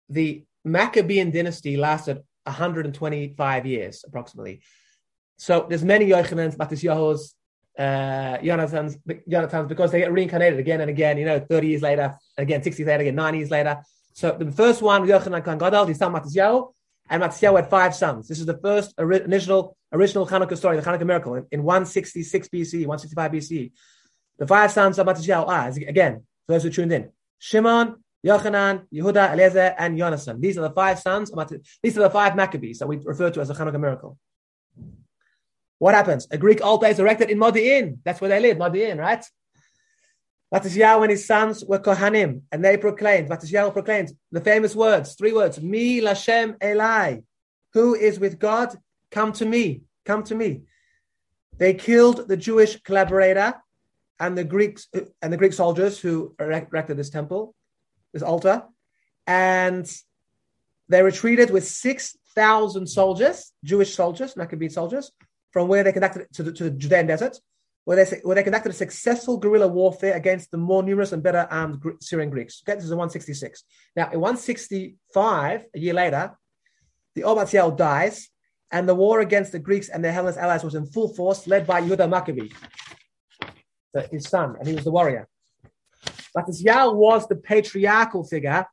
[0.08, 4.60] the Maccabean dynasty lasted 125 years approximately.
[5.36, 7.34] So there's many Yochanans, Matisyahus,
[7.78, 8.96] uh, Jonathan's,
[9.28, 12.82] Jonathan's because they get reincarnated again and again, you know, 30 years later, again, 60
[12.82, 13.82] years later, again, 90 years later.
[14.12, 16.72] So the first one, Yochanan Kohen Gadol, his son Matisyahu,
[17.10, 18.28] and Matisyahu had five sons.
[18.28, 22.86] This is the first original, original Hanukkah story, the Hanukkah miracle, in, in 166 BC,
[22.86, 23.72] 165 BC.
[24.38, 29.32] The five sons of Matisyahu are, again, for those who tuned in, Shimon, Yochanan, Yehuda,
[29.32, 30.40] Eliezer, and Yonasan.
[30.40, 31.30] These are the five sons.
[31.82, 34.18] These are the five Maccabees that we refer to as a Hanukkah miracle.
[35.78, 36.26] What happens?
[36.30, 37.98] A Greek altar is erected in Modi'in.
[38.04, 39.24] That's where they live, Modi'in, right?
[40.54, 45.32] Matisyahu and his sons were Kohanim, and they proclaimed, Matisyahu proclaimed the famous words, three
[45.32, 47.24] words, Mi Lashem Elai.
[47.72, 48.74] Who is with God?
[49.14, 49.82] Come to me.
[50.04, 50.62] Come to me.
[51.56, 53.54] They killed the Jewish collaborator
[54.18, 54.88] and the Greeks
[55.22, 57.54] and the Greek soldiers who erected this temple,
[58.12, 58.64] this altar,
[59.28, 59.86] and
[60.88, 65.12] they retreated with six thousand soldiers, Jewish soldiers, Maccabee soldiers,
[65.52, 67.38] from where they conducted to the, to the Judean desert,
[67.84, 71.46] where they where they conducted a successful guerrilla warfare against the more numerous and better
[71.52, 72.62] armed Syrian Greeks.
[72.64, 73.62] Okay, this is in 166.
[73.94, 76.36] Now, in 165, a year later,
[77.14, 78.28] the Obatziel dies,
[78.74, 81.64] and the war against the Greeks and their Hellenist allies was in full force, led
[81.64, 82.50] by Yehuda Maccabee,
[84.10, 85.28] his son, and he was the warrior.
[86.34, 88.66] But Matthias was the patriarchal figure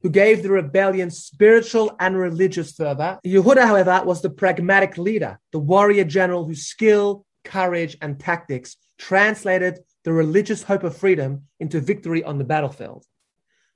[0.00, 3.18] who gave the rebellion spiritual and religious fervor.
[3.26, 9.80] Yehuda, however, was the pragmatic leader, the warrior general whose skill, courage, and tactics translated
[10.04, 13.04] the religious hope of freedom into victory on the battlefield.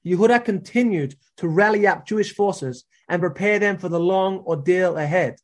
[0.07, 5.39] Yehuda continued to rally up Jewish forces and prepare them for the long ordeal ahead.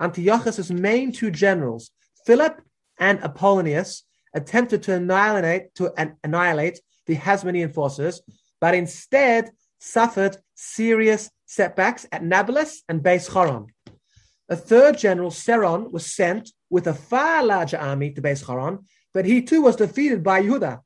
[0.00, 1.90] Antiochus's main two generals,
[2.26, 2.60] Philip
[2.98, 4.04] and Apollonius,
[4.34, 5.92] attempted to annihilate, to
[6.24, 8.22] annihilate the Hasmonean forces,
[8.60, 13.68] but instead suffered serious setbacks at Nablus and Beis Choron.
[14.48, 19.24] A third general, Seron, was sent with a far larger army to Beis Choron, but
[19.24, 20.80] he too was defeated by Yehuda.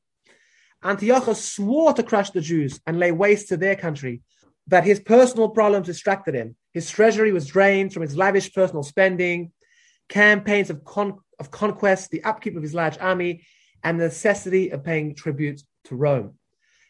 [0.83, 4.21] Antiochus swore to crush the Jews and lay waste to their country,
[4.67, 6.55] but his personal problems distracted him.
[6.73, 9.51] His treasury was drained from his lavish personal spending,
[10.07, 13.43] campaigns of, con- of conquest, the upkeep of his large army,
[13.83, 16.35] and the necessity of paying tribute to Rome.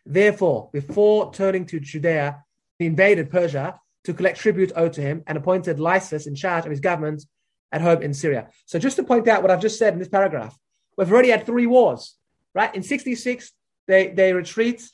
[0.06, 2.44] Therefore, before turning to Judea,
[2.78, 6.72] he invaded Persia to collect tribute owed to him and appointed Lysias in charge of
[6.72, 7.24] his government
[7.72, 8.50] at home in Syria.
[8.65, 10.58] So, just to point out what I've just said in this paragraph,
[10.98, 12.15] we've already had three wars,
[12.56, 12.74] right?
[12.74, 13.52] In 66,
[13.88, 14.89] they, they retreat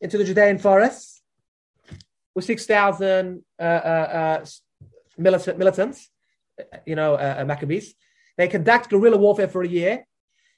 [0.00, 1.19] into the Judean forests
[2.34, 4.44] with 6,000 uh, uh, uh,
[5.18, 6.10] militant, militants,
[6.86, 7.94] you know, uh, uh, Maccabees.
[8.36, 10.04] They conduct guerrilla warfare for a year.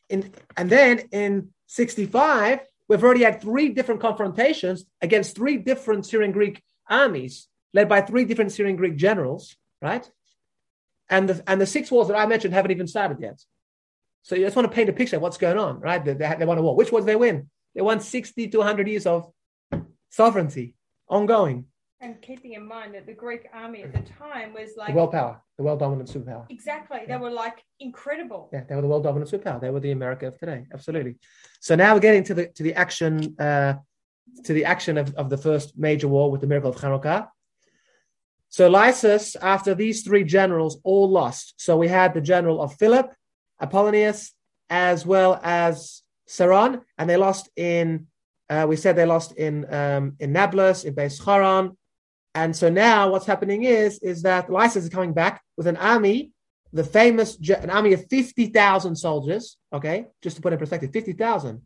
[0.08, 2.60] In, and then in 65,
[2.92, 8.26] We've already had three different confrontations against three different Syrian Greek armies, led by three
[8.26, 10.06] different Syrian Greek generals, right?
[11.08, 13.40] And the, and the six wars that I mentioned haven't even started yet.
[14.24, 16.04] So you just want to paint a picture of what's going on, right?
[16.04, 16.76] They, they, they won a war.
[16.76, 17.48] Which wars they win?
[17.74, 19.32] They won 60 to 100 years of
[20.10, 20.74] sovereignty,
[21.12, 21.66] ongoing.
[22.00, 25.12] And keeping in mind that the Greek army at the time was like the world
[25.12, 26.44] power, the world dominant superpower.
[26.50, 27.00] Exactly.
[27.06, 28.50] They were like incredible.
[28.52, 29.60] Yeah, they were the world dominant superpower.
[29.60, 30.66] They were the America of today.
[30.72, 31.18] Absolutely.
[31.60, 33.74] So now we're getting to the to the action uh,
[34.46, 37.28] to the action of, of the first major war with the miracle of Hanukkah.
[38.48, 43.14] So Lysias, after these three generals all lost, so we had the general of Philip,
[43.60, 44.32] Apollonius,
[44.68, 48.08] as well as Saron, and they lost in.
[48.52, 51.66] Uh, we said they lost in um, in Nablus, in Beis Choron,
[52.34, 56.32] and so now what's happening is, is that Lysias is coming back with an army,
[56.72, 60.06] the famous, an army of 50,000 soldiers, okay?
[60.22, 61.60] Just to put in perspective, 50,000.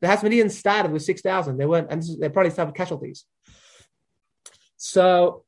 [0.00, 1.58] The Hasmoneans started with 6,000.
[1.58, 3.24] They weren't, and is, they probably suffered casualties.
[4.76, 5.44] So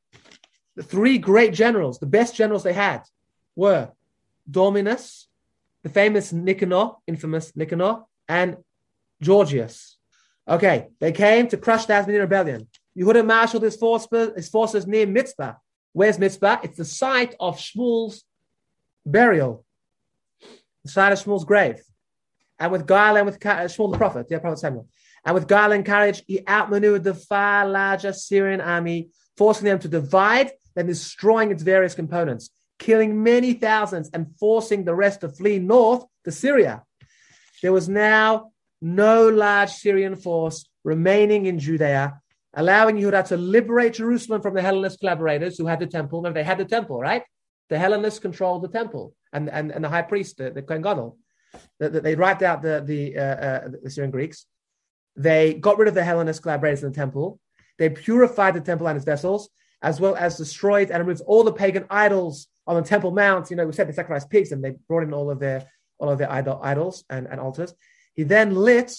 [0.75, 3.01] the three great generals, the best generals they had
[3.55, 3.91] were
[4.49, 5.27] Dominus,
[5.83, 8.57] the famous Nicanor, infamous Nicanor, and
[9.23, 9.96] Gorgias.
[10.47, 12.67] Okay, they came to crush the Hasmonean rebellion.
[12.97, 15.57] Yehuda marshaled his, force, his forces near Mitzpah.
[15.91, 16.63] Where's Mitzpah?
[16.63, 18.23] It's the site of Shmuel's
[19.05, 19.65] burial,
[20.83, 21.81] the site of Shmuel's grave.
[22.59, 24.87] And with guile and with uh, Shmuel the prophet, the prophet Samuel.
[25.25, 29.87] And with guile and courage, he outmaneuvered the far larger Syrian army, forcing them to
[29.87, 35.59] divide, then destroying its various components, killing many thousands and forcing the rest to flee
[35.59, 36.83] north to Syria.
[37.61, 42.19] There was now no large Syrian force remaining in Judea
[42.57, 46.19] allowing Yehuda to liberate Jerusalem from the Hellenist collaborators who had the temple.
[46.19, 47.23] Remember, they had the temple, right?
[47.69, 51.17] The Hellenists controlled the temple and, and, and the high priest, the, the Kohen Gadol.
[51.79, 54.47] The, the, they wiped out the, the, uh, uh, the Syrian Greeks.
[55.15, 57.39] They got rid of the Hellenist collaborators in the temple.
[57.77, 59.49] They purified the temple and its vessels,
[59.83, 63.51] as well as destroyed and removed all the pagan idols on the Temple Mount.
[63.51, 66.09] You know, we said they sacrificed pigs and they brought in all of their all
[66.09, 67.73] of their idol, idols and, and altars.
[68.17, 68.93] He then lit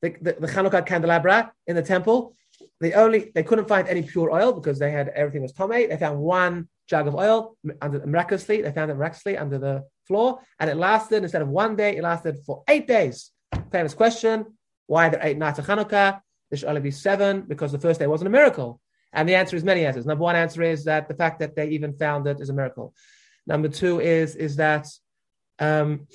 [0.00, 2.34] the, the, the Hanukkah candelabra in the temple.
[2.80, 5.70] They only they couldn't find any pure oil because they had everything was tome.
[5.70, 8.62] They found one jug of oil under miraculously.
[8.62, 12.02] They found it miraculously under the floor, and it lasted instead of one day, it
[12.02, 13.32] lasted for eight days.
[13.72, 14.46] Famous question:
[14.86, 16.20] Why are there eight nights of Hanukkah?
[16.50, 18.80] There should only be seven because the first day wasn't a miracle.
[19.12, 20.06] And the answer is many answers.
[20.06, 22.94] Number one answer is that the fact that they even found it is a miracle.
[23.46, 24.86] Number two is is that
[25.58, 26.06] um,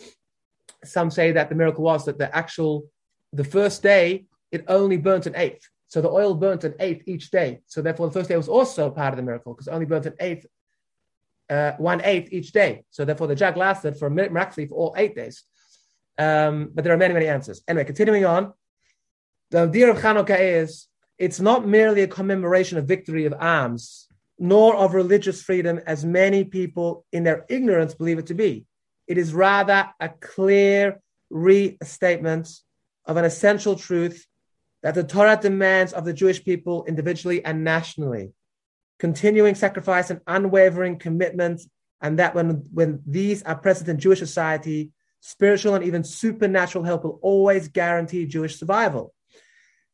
[0.84, 2.86] some say that the miracle was that the actual
[3.34, 5.68] the first day it only burnt an eighth.
[5.88, 7.60] So the oil burnt an eighth each day.
[7.68, 10.16] So therefore, the first day was also part of the miracle because only burnt an
[10.20, 10.46] eighth,
[11.50, 12.84] uh, one eighth each day.
[12.92, 15.44] So therefore, the jug lasted for miraculously for all eight days.
[16.18, 17.62] Um, but there are many, many answers.
[17.68, 18.54] Anyway, continuing on,
[19.50, 24.08] the idea of Hanukkah is it's not merely a commemoration of victory of arms,
[24.40, 28.66] nor of religious freedom, as many people in their ignorance believe it to be.
[29.12, 32.48] It is rather a clear restatement
[33.04, 34.26] of an essential truth
[34.84, 38.32] that the Torah demands of the Jewish people individually and nationally.
[39.00, 41.62] Continuing sacrifice and unwavering commitment,
[42.02, 47.04] and that when, when these are present in Jewish society, spiritual and even supernatural help
[47.04, 49.14] will always guarantee Jewish survival.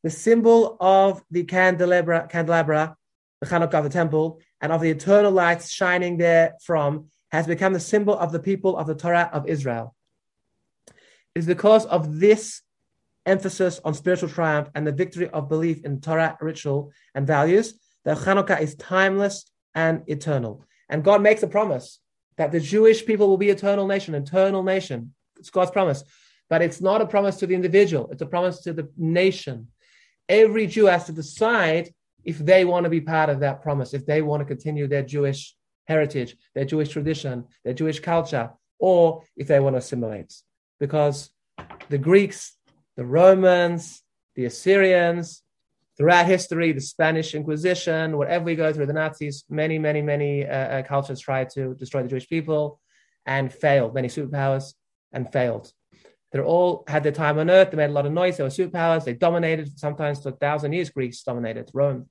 [0.03, 2.95] The symbol of the candelabra, candelabra
[3.41, 7.73] the Hanukkah of the temple, and of the eternal lights shining there from, has become
[7.73, 9.95] the symbol of the people of the Torah of Israel.
[11.35, 12.61] It is because of this
[13.25, 18.17] emphasis on spiritual triumph and the victory of belief in Torah ritual and values that
[18.17, 20.65] Hanukkah is timeless and eternal.
[20.89, 21.99] And God makes a promise
[22.37, 25.13] that the Jewish people will be eternal nation, eternal nation.
[25.37, 26.03] It's God's promise.
[26.49, 29.67] But it's not a promise to the individual, it's a promise to the nation.
[30.29, 34.05] Every Jew has to decide if they want to be part of that promise, if
[34.05, 35.56] they want to continue their Jewish
[35.87, 40.33] heritage, their Jewish tradition, their Jewish culture, or if they want to assimilate.
[40.79, 41.31] Because
[41.89, 42.57] the Greeks
[42.97, 44.01] the Romans,
[44.35, 45.43] the Assyrians,
[45.97, 50.79] throughout history, the Spanish Inquisition, whatever we go through, the Nazis, many, many, many uh,
[50.79, 52.79] uh, cultures tried to destroy the Jewish people
[53.25, 53.93] and failed.
[53.93, 54.73] Many superpowers
[55.13, 55.71] and failed.
[56.31, 57.71] They all had their time on earth.
[57.71, 58.37] They made a lot of noise.
[58.37, 59.05] They were superpowers.
[59.05, 59.79] They dominated.
[59.79, 62.09] Sometimes for a thousand years, Greeks dominated Rome.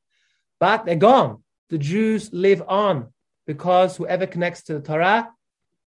[0.59, 1.43] But they're gone.
[1.69, 3.13] The Jews live on
[3.47, 5.31] because whoever connects to the Torah,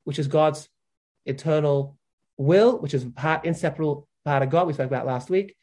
[0.04, 0.69] which is God's
[1.26, 1.98] eternal
[2.38, 5.56] will, which is part inseparable part of God we spoke about last week.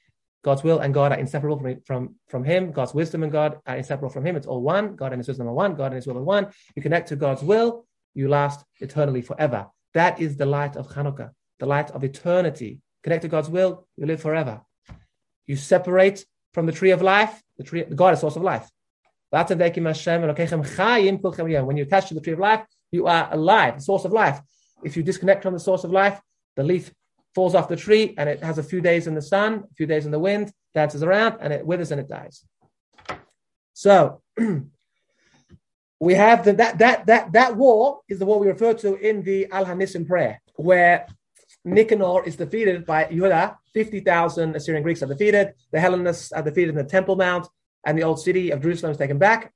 [0.45, 2.71] God's will and God are inseparable from, from, from Him.
[2.71, 4.37] God's wisdom and God are inseparable from Him.
[4.37, 4.95] It's all one.
[4.95, 5.75] God and His wisdom are one.
[5.75, 6.49] God and His will are one.
[6.77, 9.67] You connect to God's will, you last eternally forever.
[9.95, 12.81] That is the light of Hanukkah, the light of eternity.
[13.03, 14.61] Connect to God's will, you live forever.
[15.47, 18.69] You separate from the tree of life, the tree, God is source of life.
[21.67, 24.41] When you attach to the tree of life, you are alive, the source of life.
[24.83, 26.21] If you disconnect from the source of life,
[26.55, 26.93] the leaf
[27.35, 29.87] falls off the tree and it has a few days in the sun, a few
[29.87, 32.45] days in the wind, dances around, and it withers and it dies.
[33.75, 34.23] So
[36.01, 39.23] we have the, that that that that war is the war we refer to in
[39.23, 41.07] the Al Hanisim prayer, where
[41.65, 43.57] Nicanor is defeated by Yehuda.
[43.75, 45.53] Fifty thousand Assyrian Greeks are defeated.
[45.73, 47.47] The Hellenists are defeated in the Temple Mount,
[47.87, 49.53] and the old city of Jerusalem is taken back,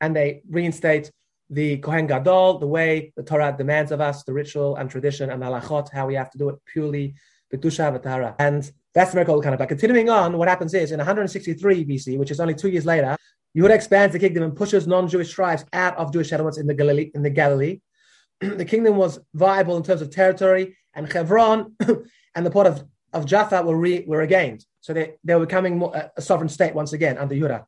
[0.00, 1.10] and they reinstate
[1.50, 5.42] the Kohen Gadol, the way the Torah demands of us, the ritual and tradition and
[5.42, 7.14] halachot, how we have to do it purely
[7.52, 8.36] Kedusha Vatara.
[8.38, 9.58] And that's the miracle kind of.
[9.58, 13.16] But continuing on, what happens is in 163 BC, which is only two years later,
[13.56, 17.10] Yehuda expands the kingdom and pushes non-Jewish tribes out of Jewish settlements in the Galilee.
[17.14, 17.80] In the, Galilee.
[18.40, 21.74] the kingdom was viable in terms of territory, and Hebron
[22.34, 24.64] and the port of, of Jaffa were, re, were regained.
[24.80, 25.82] So they, they were becoming
[26.16, 27.64] a sovereign state once again under Yehuda.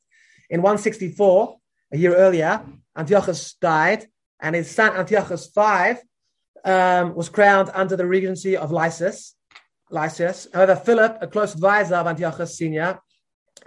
[0.50, 1.56] In 164,
[1.92, 2.62] a year earlier,
[2.96, 4.06] Antiochus died,
[4.40, 5.94] and his son Antiochus V
[6.64, 9.34] um, was crowned under the regency of Lysias.
[9.90, 10.48] Lysias.
[10.52, 13.00] However, Philip, a close advisor of Antiochus Senior,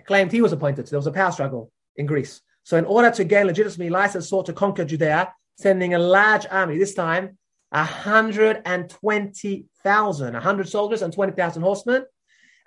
[0.05, 0.87] claimed he was appointed.
[0.87, 2.41] So there was a power struggle in Greece.
[2.63, 6.79] So, in order to gain legitimacy, Lysias sought to conquer Judea, sending a large army.
[6.79, 7.37] This time,
[7.69, 12.05] 120,000, 100 soldiers and 20,000 horsemen,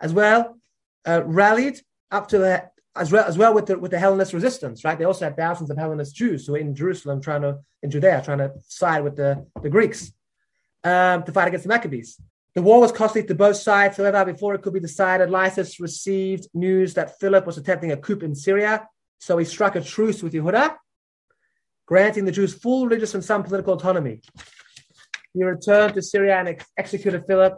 [0.00, 0.56] as well,
[1.06, 1.80] uh, rallied
[2.10, 4.98] up to the as well as well with the with the Hellenist resistance, right?
[4.98, 8.22] They also had thousands of Hellenist Jews who were in Jerusalem trying to in Judea
[8.24, 10.12] trying to side with the, the Greeks
[10.84, 12.20] um, to fight against the Maccabees.
[12.54, 13.98] The war was costly to both sides.
[13.98, 18.18] However, before it could be decided, Lysias received news that Philip was attempting a coup
[18.18, 18.88] in Syria,
[19.20, 20.74] so he struck a truce with Yehuda,
[21.86, 24.22] granting the Jews full religious and some political autonomy.
[25.34, 27.54] He returned to Syria and ex- executed Philip,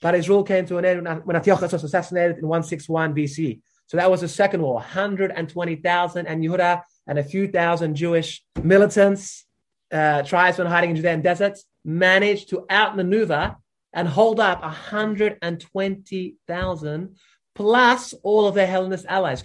[0.00, 3.60] but his rule came to an end when Antiochus was assassinated in 161 BC.
[3.86, 9.46] So that was the second war 120,000 and Yehuda and a few thousand Jewish militants,
[9.90, 13.56] uh, tribesmen hiding in Judean deserts, managed to outmaneuver
[13.94, 17.16] and hold up 120,000
[17.54, 19.42] plus all of their Hellenist allies.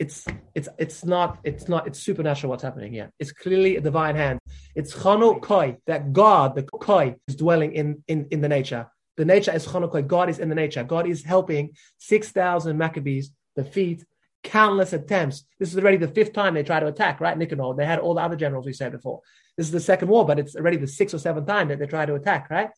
[0.00, 3.12] It's it's it's not it's not it's supernatural what's happening here.
[3.20, 4.40] It's clearly a divine hand.
[4.74, 8.88] It's Chanu Koi that God, the Koi, is dwelling in, in in the nature.
[9.16, 10.06] The nature is Chanukah.
[10.06, 10.82] God is in the nature.
[10.84, 14.04] God is helping 6,000 Maccabees defeat
[14.42, 15.44] countless attempts.
[15.58, 17.36] This is already the fifth time they try to attack, right?
[17.36, 17.74] Nicanor.
[17.74, 19.20] They had all the other generals we said before.
[19.56, 21.86] This is the second war, but it's already the sixth or seventh time that they
[21.86, 22.70] try to attack, right?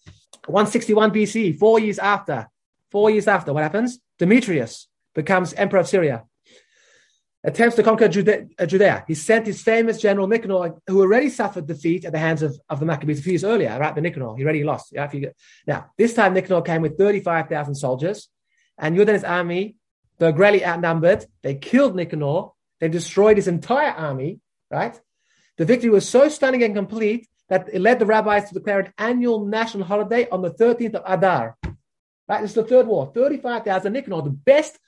[0.47, 2.49] 161 BC, four years after.
[2.91, 3.99] Four years after, what happens?
[4.19, 6.25] Demetrius becomes emperor of Syria.
[7.47, 8.47] Attempts to conquer Judea.
[8.59, 9.05] Uh, Judea.
[9.07, 12.81] He sent his famous general Nicanor, who already suffered defeat at the hands of, of
[12.81, 13.95] the Maccabees a few years earlier, right?
[13.95, 14.89] The Nicanor, he already lost.
[14.93, 15.31] Yeah, you,
[15.67, 18.29] now, this time Nicanor came with 35,000 soldiers,
[18.77, 19.77] and Yudan's army
[20.19, 21.27] they're greatly outnumbered.
[21.43, 22.51] They killed Nicanor.
[22.81, 24.41] They destroyed his entire army,
[24.71, 24.99] right?
[25.57, 28.93] The victory was so stunning and complete that it led the rabbis to declare an
[28.99, 31.57] annual national holiday on the 13th of Adar.
[32.29, 32.41] Right?
[32.41, 33.13] This is the third war.
[33.15, 34.79] 35,000 Nicanor, the best,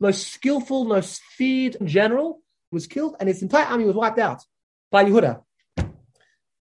[0.00, 4.42] most skillful, most feared general, was killed, and his entire army was wiped out
[4.90, 5.42] by Yehuda.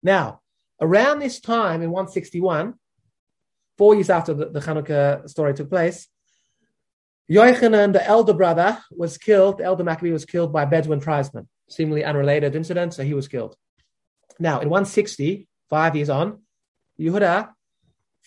[0.03, 0.41] Now,
[0.81, 2.75] around this time in 161,
[3.77, 6.09] four years after the, the Hanukkah story took place,
[7.31, 9.59] Yochanan, the elder brother, was killed.
[9.59, 11.49] The elder Maccabee was killed by Bedouin tribesmen.
[11.69, 13.57] Seemingly unrelated incident, so he was killed.
[14.39, 16.43] Now, in 160, five years on,
[17.01, 17.51] Yehuda,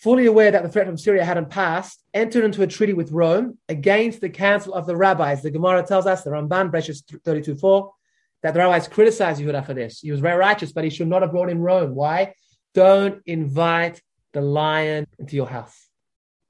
[0.02, 3.58] fully aware that the threat from Syria hadn't passed, entered into a treaty with Rome
[3.68, 5.42] against the council of the rabbis.
[5.42, 7.92] The Gemara tells us, the Ramban, Breshus 32.4,
[8.42, 10.00] that the rabbis criticized Yehuda for this.
[10.00, 11.96] He was very righteous, but he should not have brought in Rome.
[11.96, 12.34] Why?
[12.74, 15.90] Don't invite the lion into your house.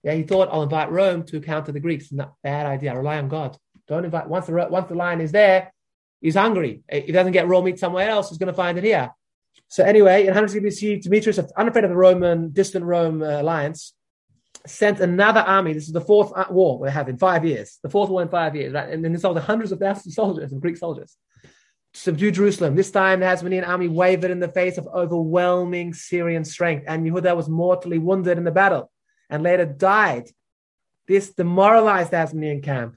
[0.04, 2.12] Yeah, he thought I'll invite Rome to counter the Greeks.
[2.12, 2.96] Not bad idea.
[2.96, 3.58] Rely on God.
[3.88, 5.74] Don't invite once the once the lion is there,
[6.22, 6.84] he's hungry.
[6.88, 9.12] If he doesn't get raw meat somewhere else, he's going to find it here.
[9.70, 13.94] So anyway, in 160 BC, Demetrius, unafraid of the Roman distant Rome uh, alliance,
[14.66, 15.74] sent another army.
[15.74, 17.78] This is the fourth uh, war we have in five years.
[17.84, 18.90] The fourth war in five years, right?
[18.90, 21.16] And then this all the hundreds of thousands of soldiers and Greek soldiers
[21.94, 22.76] to subdue Jerusalem.
[22.76, 27.36] This time, the Hasmonean army wavered in the face of overwhelming Syrian strength, and Yehuda
[27.36, 28.92] was mortally wounded in the battle
[29.30, 30.30] and later died.
[31.08, 32.96] This demoralized the Hasmonean camp,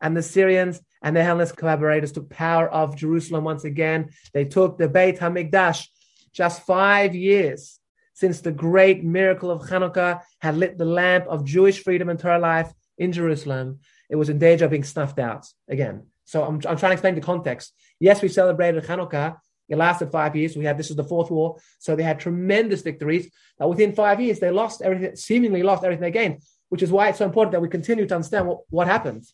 [0.00, 4.10] and the Syrians and their Hellenist collaborators took power of Jerusalem once again.
[4.32, 5.88] They took the Beit HaMikdash
[6.32, 7.78] just five years
[8.14, 12.38] since the great miracle of Hanukkah had lit the lamp of Jewish freedom and Torah
[12.38, 13.80] life in Jerusalem.
[14.10, 16.06] It was in danger of being snuffed out again.
[16.24, 17.72] So I'm, I'm trying to explain the context.
[17.98, 19.36] Yes, we celebrated Hanukkah,
[19.68, 20.56] it lasted five years.
[20.56, 23.30] We had this is the fourth war, so they had tremendous victories.
[23.58, 27.08] But within five years, they lost everything, seemingly lost everything they gained, which is why
[27.08, 29.24] it's so important that we continue to understand what, what happened,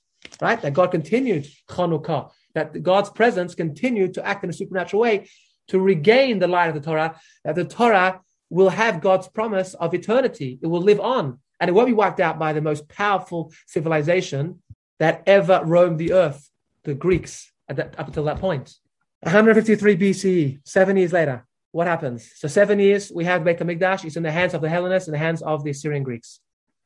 [0.40, 0.60] right?
[0.62, 5.28] That God continued Chanukah, that God's presence continued to act in a supernatural way
[5.68, 9.94] to regain the light of the Torah, that the Torah will have God's promise of
[9.94, 10.58] eternity.
[10.62, 14.62] It will live on, and it won't be wiped out by the most powerful civilization
[14.98, 16.50] that ever roamed the earth,
[16.84, 18.74] the Greeks, that, up until that point.
[19.20, 22.32] 153 BCE, seven years later, what happens?
[22.36, 24.04] So seven years, we have Beit HaMikdash.
[24.04, 26.40] It's in the hands of the Hellenists, in the hands of the Syrian Greeks.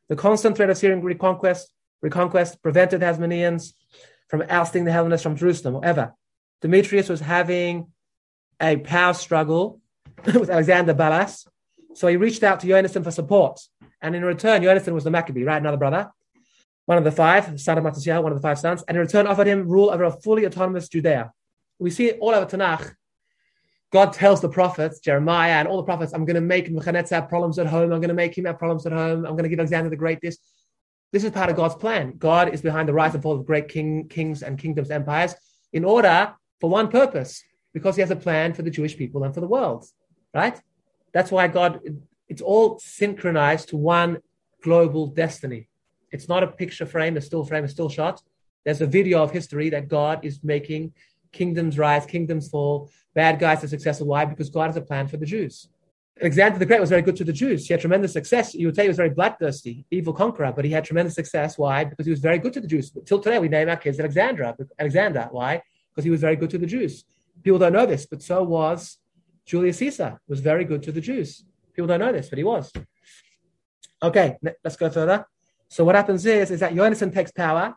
[0.08, 3.74] The constant threat of Syrian Greek conquest, reconquest, prevented the Hasmoneans
[4.28, 5.74] from ousting the Hellenists from Jerusalem.
[5.74, 6.14] However,
[6.62, 7.92] Demetrius was having
[8.60, 9.80] a power struggle
[10.24, 11.46] with Alexander Balas,
[11.94, 13.60] so he reached out to Yonasan for support.
[14.00, 15.60] And in return, Yonasan was the Maccabee, right?
[15.60, 16.10] Another brother,
[16.86, 18.82] one of the five, son of Mattasiah, one of the five sons.
[18.88, 21.32] And in return, offered him rule over a fully autonomous Judea
[21.82, 22.94] we see it all over Tanakh.
[23.90, 27.28] God tells the prophets, Jeremiah and all the prophets, I'm going to make Nebuchadnezzar have
[27.28, 27.92] problems at home.
[27.92, 29.26] I'm going to make him have problems at home.
[29.26, 30.38] I'm going to give Alexander the Great this.
[31.12, 32.14] This is part of God's plan.
[32.16, 35.34] God is behind the rise and fall of great king, kings and kingdoms, empires,
[35.74, 37.42] in order for one purpose,
[37.72, 39.86] because he has a plan for the Jewish people and for the world,
[40.34, 40.60] right?
[41.12, 41.80] That's why God,
[42.28, 44.18] it's all synchronized to one
[44.62, 45.68] global destiny.
[46.10, 48.22] It's not a picture frame, a still frame, a still shot.
[48.64, 50.92] There's a video of history that God is making
[51.32, 54.06] kingdoms rise, kingdoms fall, bad guys are successful.
[54.06, 54.24] Why?
[54.24, 55.68] Because God has a plan for the Jews.
[56.20, 57.66] Alexander the Great was very good to the Jews.
[57.66, 58.54] He had tremendous success.
[58.54, 61.56] You would say he was very bloodthirsty, evil conqueror, but he had tremendous success.
[61.56, 61.84] Why?
[61.84, 62.92] Because he was very good to the Jews.
[63.06, 64.54] Till today, we name our kids Alexandra.
[64.78, 65.28] Alexander.
[65.30, 65.62] Why?
[65.90, 67.04] Because he was very good to the Jews.
[67.42, 68.98] People don't know this, but so was
[69.44, 70.20] Julius Caesar.
[70.28, 71.44] Was very good to the Jews.
[71.74, 72.72] People don't know this, but he was.
[74.02, 75.26] Okay, let's go further.
[75.68, 77.74] So what happens is, is that Yonasan takes power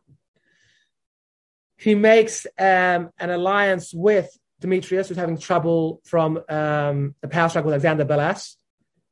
[1.77, 7.67] he makes um, an alliance with Demetrius, who's having trouble from um, the power struggle
[7.67, 8.57] with Alexander Balas,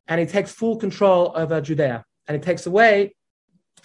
[0.08, 3.16] and he takes full control over Judea, and he takes away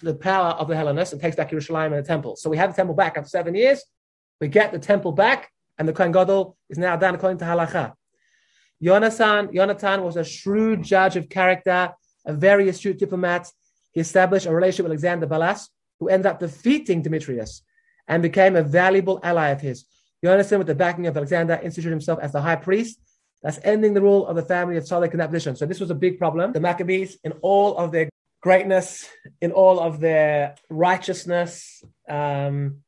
[0.00, 2.36] the power of the Hellenists and takes back Jerusalem and the temple.
[2.36, 3.82] So we have the temple back after seven years.
[4.40, 7.94] We get the temple back, and the Kohen Gadol is now done according to halacha.
[8.82, 11.92] Yonatan, Jonathan was a shrewd judge of character,
[12.24, 13.50] a very astute diplomat.
[13.92, 15.68] He established a relationship with Alexander Balas,
[15.98, 17.62] who ended up defeating Demetrius
[18.06, 19.84] and became a valuable ally of his.
[20.24, 23.00] Yonatan, with the backing of Alexander, instituted himself as the high priest,
[23.42, 25.56] thus ending the rule of the family of Salek in that position.
[25.56, 26.52] So this was a big problem.
[26.52, 28.08] The Maccabees, in all of their
[28.40, 29.08] greatness,
[29.40, 32.78] in all of their righteousness um,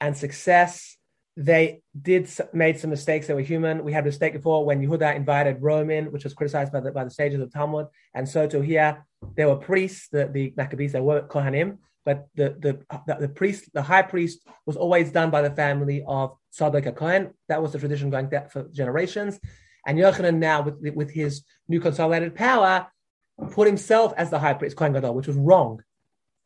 [0.00, 0.96] and success.
[1.36, 3.26] They did made some mistakes.
[3.26, 3.84] They were human.
[3.84, 6.92] We had a mistake before when Yehuda invited Rome in, which was criticized by the
[6.92, 7.86] by the sages of Talmud.
[8.14, 12.54] And so to here, there were priests, the, the Maccabees, they were Kohanim, but the,
[12.58, 12.72] the
[13.06, 17.30] the, the priest, the high priest, was always done by the family of Sadok Kohen.
[17.48, 19.40] That was the tradition going back for generations.
[19.86, 22.88] And Yochanan now, with with his new consolidated power,
[23.52, 25.82] put himself as the high priest, Kohen Gadol, which was wrong.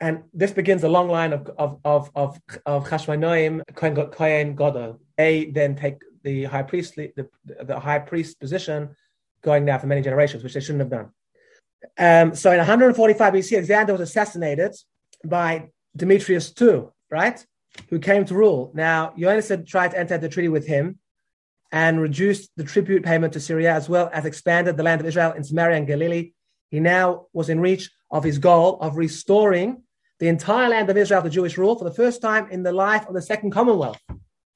[0.00, 5.00] And this begins a long line of of of of, of Chashmonaim, Kohen, Gadol.
[5.16, 7.28] They then take the high priest the,
[7.62, 8.94] the high priest position,
[9.42, 11.10] going now for many generations, which they shouldn't have done.
[11.98, 14.74] Um, so in 145 BC, Alexander was assassinated
[15.24, 17.44] by Demetrius II, right?
[17.88, 18.72] Who came to rule.
[18.74, 20.98] Now, Yonasan tried to enter the treaty with him
[21.72, 25.32] and reduced the tribute payment to Syria as well as expanded the land of Israel
[25.32, 26.32] in Samaria and Galilee.
[26.70, 29.82] He now was in reach of his goal of restoring
[30.18, 33.06] the entire land of Israel to Jewish rule for the first time in the life
[33.06, 34.00] of the Second Commonwealth.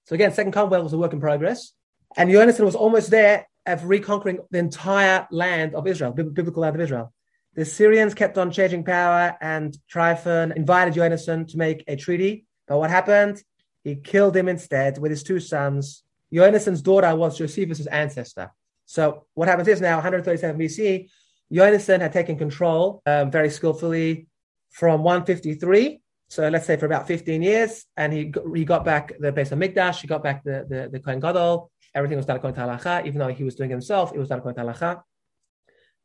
[0.07, 1.73] So again, Second Commonwealth was a work in progress.
[2.17, 6.81] And Yonasan was almost there of reconquering the entire land of Israel, biblical land of
[6.81, 7.13] Israel.
[7.55, 12.47] The Syrians kept on changing power, and Tryphon invited Yonasan to make a treaty.
[12.67, 13.43] But what happened?
[13.85, 16.05] He killed him instead with his two sons.
[16.33, 18.53] Yonasan's daughter was Josephus' ancestor.
[18.87, 21.09] So what happens is now, 137 BC,
[21.53, 24.29] Yonasan had taken control um, very skillfully
[24.71, 26.01] from 153.
[26.29, 29.59] So let's say for about 15 years, and he he got back the base of
[29.59, 31.71] Mikdash, he got back the the, the Kohen Gadol.
[31.93, 34.13] Everything was done according to halacha, even though he was doing it himself.
[34.15, 35.03] It was done according to halacha.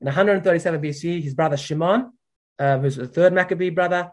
[0.02, 2.12] In 137 BC, his brother Shimon,
[2.58, 4.12] um, who's the third Maccabee brother,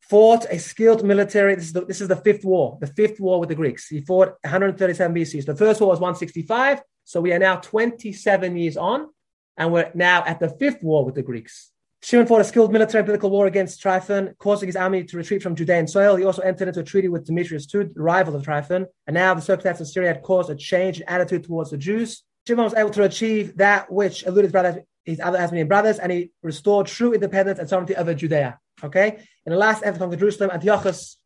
[0.00, 1.54] fought a skilled military.
[1.54, 3.88] This is, the, this is the fifth war, the fifth war with the Greeks.
[3.88, 5.44] He fought 137 BC.
[5.44, 6.82] So the first war was 165.
[7.04, 9.08] So we are now 27 years on,
[9.56, 11.70] and we're now at the fifth war with the Greeks.
[12.04, 15.42] Shimon fought a skilled military and political war against Tryphon, causing his army to retreat
[15.42, 16.16] from Judean soil.
[16.16, 18.84] He also entered into a treaty with Demetrius II, rival of Tryphon.
[19.06, 22.22] And now the circumstances of Syria had caused a change in attitude towards the Jews.
[22.46, 26.12] Shimon was able to achieve that which eluded his brothers, his other Hasmonean brothers, and
[26.12, 28.58] he restored true independence and sovereignty over Judea.
[28.82, 29.26] Okay?
[29.46, 31.16] In the last episode of Jerusalem, Antiochus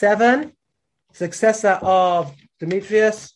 [0.00, 0.50] VII,
[1.12, 3.32] successor of Demetrius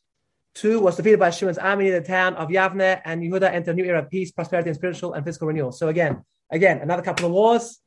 [0.65, 3.75] II, was defeated by Shimon's army in the town of Yavne, and Yehuda entered a
[3.75, 5.71] new era of peace, prosperity, and spiritual and physical renewal.
[5.71, 7.79] So again, Again, another couple of wars,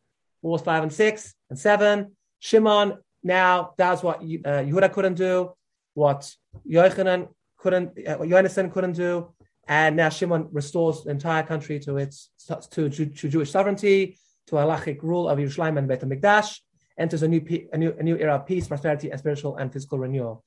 [0.41, 2.15] wars five and six and seven.
[2.39, 5.51] Shimon now does what uh, Yehuda couldn't do,
[5.93, 6.29] what
[6.69, 9.33] Yochanan couldn't, uh, what Yonasan couldn't do,
[9.67, 12.29] and now Shimon restores the entire country to its
[12.71, 16.59] to, to, to Jewish sovereignty, to halachic rule of Yerushalayim and Beit Hamikdash,
[16.97, 17.41] enters a new,
[17.71, 20.43] a new a new era of peace, prosperity, and spiritual and physical renewal.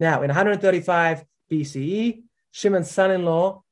[0.00, 3.62] Now, in 135 BCE, Shimon's son-in-law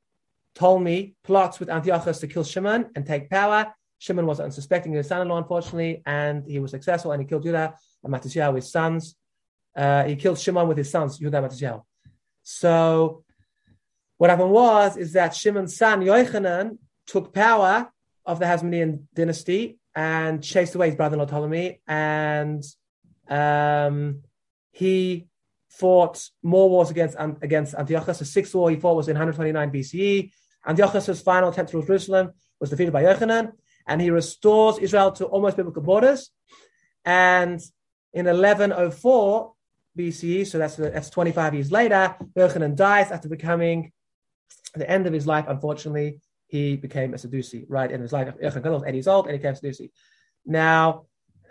[0.54, 3.74] Ptolemy plots with Antiochus to kill Shimon and take power.
[4.02, 7.72] Shimon was unsuspecting his son-in-law, unfortunately, and he was successful, and he killed Judah
[8.02, 9.14] and Mattisyahu, his sons.
[9.76, 11.84] Uh, he killed Shimon with his sons, Judah and Mattisyahu.
[12.42, 13.22] So
[14.18, 17.92] what happened was is that Shimon's son Yochanan took power
[18.26, 22.64] of the Hasmonean dynasty and chased away his brother-in-law Ptolemy, and
[23.28, 24.22] um,
[24.72, 25.28] he
[25.68, 28.18] fought more wars against against Antiochus.
[28.18, 30.32] The sixth war he fought was in 129 BCE.
[30.66, 33.52] Antiochus' final attempt to rule Jerusalem was defeated by Yochanan,
[33.86, 36.30] and he restores Israel to almost biblical borders.
[37.04, 37.60] And
[38.12, 39.52] in 1104
[39.98, 43.92] BCE, so that's, that's 25 years later, Yochanan dies after becoming,
[44.74, 47.90] the end of his life, unfortunately, he became a Sadducee, right?
[47.90, 49.90] In his life, Yochanan was 80 years old and he became a Sadducee.
[50.46, 51.06] Now,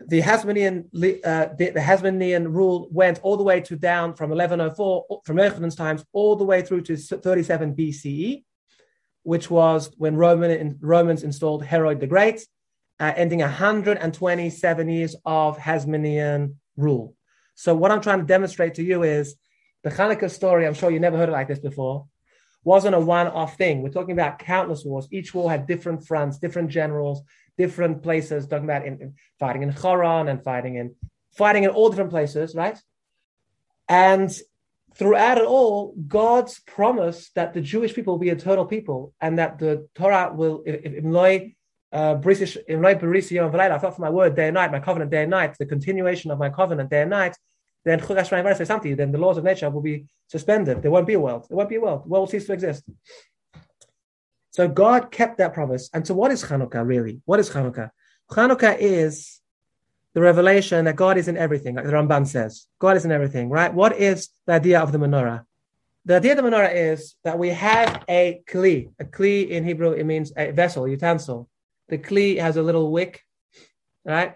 [0.08, 0.86] the Hasmonean,
[1.24, 5.76] uh, the, the Hasmonean rule went all the way to down from 1104, from Yochanan's
[5.76, 8.44] times, all the way through to 37 BCE
[9.24, 12.46] which was when Roman, Romans installed Herod the Great,
[13.00, 17.16] uh, ending 127 years of Hasmonean rule.
[17.56, 19.36] So, what I'm trying to demonstrate to you is
[19.84, 22.06] the Hanukkah story, I'm sure you never heard it like this before,
[22.64, 23.82] wasn't a one off thing.
[23.82, 25.08] We're talking about countless wars.
[25.12, 27.22] Each war had different fronts, different generals,
[27.58, 30.96] different places, talking about in, in fighting in Haran and fighting in
[31.32, 32.78] fighting in all different places, right?
[33.90, 34.32] And
[34.96, 39.60] throughout it all, God's promise that the Jewish people will be eternal people and that
[39.60, 41.56] the Torah will, if Imloi,
[41.94, 45.66] uh, I thought for my word day and night, my covenant day and night, the
[45.66, 47.36] continuation of my covenant day and night,
[47.84, 50.82] then say something, then the laws of nature will be suspended.
[50.82, 51.48] There won't be a world.
[51.50, 52.06] There won't be a world.
[52.06, 52.84] The world will cease to exist.
[54.52, 55.90] So God kept that promise.
[55.94, 57.22] And so what is Hanukkah really?
[57.26, 57.90] What is Hanukkah?
[58.32, 59.41] Hanukkah is
[60.14, 62.68] the revelation that God is in everything, like the Ramban says.
[62.80, 63.74] God is in everything, right?
[63.74, 65.44] What is the idea of the menorah?
[66.06, 68.92] The idea of the menorah is that we have a kli.
[69.00, 71.48] A kli in Hebrew, it means a vessel, utensil.
[71.90, 73.22] The kli has a little wick,
[74.04, 74.36] right?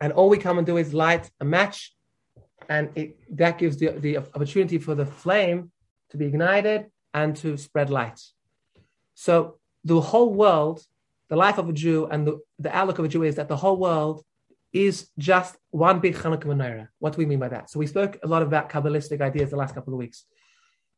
[0.00, 1.94] And all we come and do is light a match,
[2.68, 5.70] and it, that gives the, the opportunity for the flame
[6.10, 8.20] to be ignited and to spread light.
[9.14, 10.82] So the whole world,
[11.28, 13.56] the life of a Jew and the, the outlook of a Jew is that the
[13.56, 14.24] whole world
[14.74, 16.88] is just one big Hanukkah menorah.
[16.98, 17.70] What do we mean by that?
[17.70, 20.24] So we spoke a lot about Kabbalistic ideas the last couple of weeks.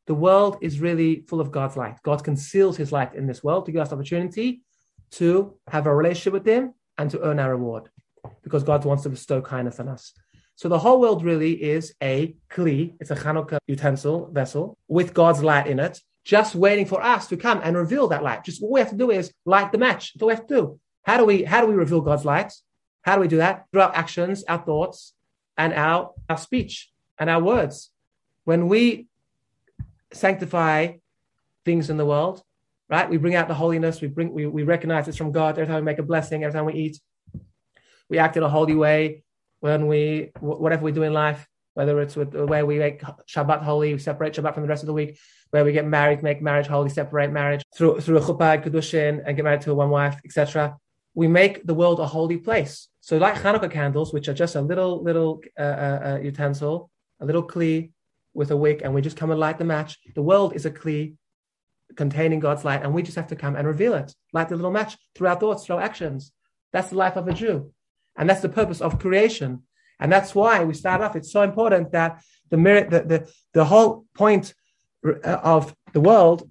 [0.07, 2.01] The world is really full of God's light.
[2.01, 4.63] God conceals his light in this world to give us opportunity
[5.11, 7.89] to have a relationship with him and to earn our reward
[8.43, 10.13] because God wants to bestow kindness on us.
[10.55, 15.43] So the whole world really is a kli, it's a Hanukkah utensil, vessel, with God's
[15.43, 18.43] light in it, just waiting for us to come and reveal that light.
[18.43, 20.13] Just what we have to do is light the match.
[20.13, 20.79] That's all we have to do.
[21.03, 22.51] How do we how do we reveal God's light?
[23.07, 23.67] How do we do that?
[23.71, 25.13] Through our actions, our thoughts,
[25.57, 27.89] and our, our speech and our words.
[28.43, 29.07] When we
[30.11, 30.95] sanctify
[31.63, 32.43] things in the world,
[32.89, 33.09] right?
[33.09, 35.77] We bring out the holiness, we bring we, we recognize it's from God every time
[35.77, 36.99] we make a blessing, every time we eat.
[38.09, 39.23] We act in a holy way
[39.61, 43.63] when we whatever we do in life, whether it's with the way we make Shabbat
[43.63, 45.17] holy, we separate Shabbat from the rest of the week,
[45.51, 49.37] where we get married, make marriage holy, separate marriage through through a chuppah, kedushin, and
[49.37, 50.75] get married to one wife, etc.
[51.13, 52.89] We make the world a holy place.
[53.07, 56.91] So, like Hanukkah candles, which are just a little little uh, uh, uh, utensil,
[57.21, 57.91] a little kli
[58.33, 59.97] with a wick, and we just come and light the match.
[60.13, 61.15] The world is a kli
[61.95, 64.71] containing God's light, and we just have to come and reveal it, light the little
[64.71, 66.33] match through our thoughts, through our actions.
[66.73, 67.71] That's the life of a Jew.
[68.17, 69.63] And that's the purpose of creation.
[70.01, 71.15] And that's why we start off.
[71.15, 74.53] It's so important that the, the, the, the whole point
[75.07, 76.49] uh, of the world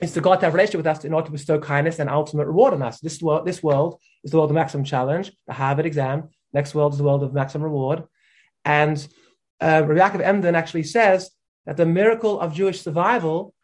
[0.00, 2.46] is to God to have relationship with us in order to bestow kindness and ultimate
[2.46, 3.00] reward on us.
[3.00, 6.28] This world, this world is the world of maximum challenge, the Harvard exam.
[6.52, 8.04] Next world is the world of maximum reward.
[8.64, 8.96] And
[9.60, 11.30] uh, Rabbi Yaakov Emden actually says
[11.66, 13.54] that the miracle of Jewish survival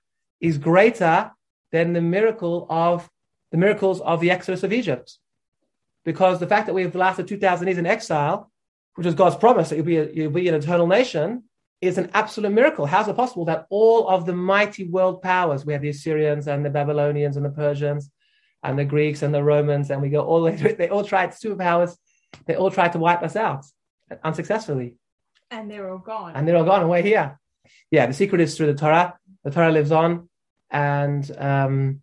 [0.40, 1.30] is greater
[1.72, 3.08] than the miracle of
[3.52, 5.18] the miracles of the Exodus of Egypt
[6.04, 8.50] because the fact that we've lasted 2,000 years in exile,
[8.94, 11.44] which is God's promise that you'll be, a, you'll be an eternal nation,
[11.80, 12.86] is an absolute miracle.
[12.86, 16.64] How's it possible that all of the mighty world powers, we have the Assyrians and
[16.64, 18.10] the Babylonians and the Persians
[18.62, 21.04] and the Greeks and the Romans, and we go all the way through, they all
[21.04, 21.96] tried superpowers,
[22.46, 23.64] they all tried to wipe us out
[24.22, 24.96] unsuccessfully.
[25.50, 26.36] And they're all gone.
[26.36, 27.38] And they're all gone, and we're here.
[27.90, 29.18] Yeah, the secret is through the Torah.
[29.42, 30.28] The Torah lives on,
[30.70, 32.02] and um,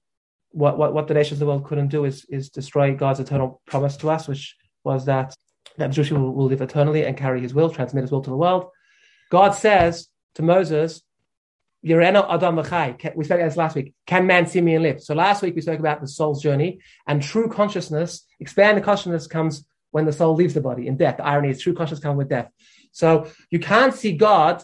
[0.52, 3.62] what, what, what the nations of the world couldn't do is, is destroy God's eternal
[3.68, 5.36] promise to us, which was that,
[5.78, 8.36] that Jewish people will live eternally and carry his will, transmit his will to the
[8.36, 8.72] world.
[9.30, 11.02] God says to Moses,
[11.86, 13.16] Yereno Adam V'chai.
[13.16, 13.94] We spoke about this last week.
[14.06, 15.02] Can man see me and live?
[15.02, 18.26] So last week we spoke about the soul's journey and true consciousness.
[18.40, 21.18] Expanded consciousness comes when the soul leaves the body in death.
[21.18, 22.50] The irony is true consciousness comes with death.
[22.92, 24.64] So you can't see God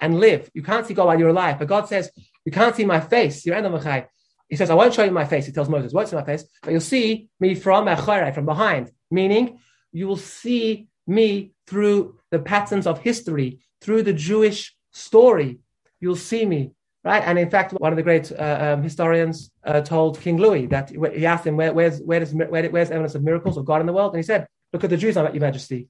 [0.00, 0.50] and live.
[0.54, 1.58] You can't see God while you're alive.
[1.58, 2.10] But God says,
[2.44, 3.44] you can't see my face.
[3.44, 4.06] Yereno V'chai.
[4.48, 5.46] He says, I won't show you my face.
[5.46, 9.58] He tells Moses, see my face, but you'll see me from from behind, meaning
[9.92, 15.58] you will see me through the patterns of history, through the Jewish story.
[16.00, 16.72] You'll see me,
[17.04, 17.22] right?
[17.22, 20.90] And in fact, one of the great uh, um, historians uh, told King Louis that
[20.90, 23.86] he asked him, where, where's, where does, where, where's evidence of miracles of God in
[23.86, 24.12] the world?
[24.14, 25.88] And he said, look at the Jews, Your Majesty.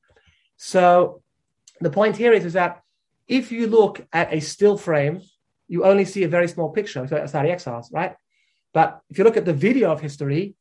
[0.57, 1.23] So
[1.81, 2.83] the point here is, is that
[3.29, 5.21] if you look at a still frame,
[5.69, 7.07] you only see a very small picture.
[7.07, 8.15] So Asari exiles, right?
[8.73, 10.55] But if you look at the video of history,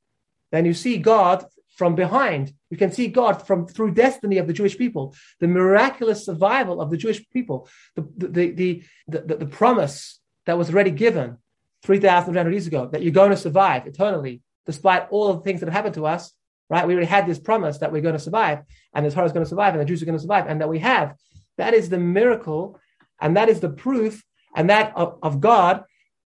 [0.51, 1.45] then you see God
[1.76, 2.53] from behind.
[2.69, 6.89] You can see God from through destiny of the Jewish people, the miraculous survival of
[6.89, 11.38] the Jewish people, the the the the, the, promise that was already given
[11.84, 15.73] 3,000 years ago that you're going to survive eternally, despite all the things that have
[15.73, 16.34] happened to us.
[16.69, 16.88] Right?
[16.88, 18.63] We already had this promise that we're going to survive,
[18.93, 20.61] and the Torah is going to survive, and the Jews are going to survive, and
[20.61, 21.15] that we have.
[21.57, 22.80] That is the miracle,
[23.21, 24.23] and that is the proof,
[24.55, 25.84] and that of, of God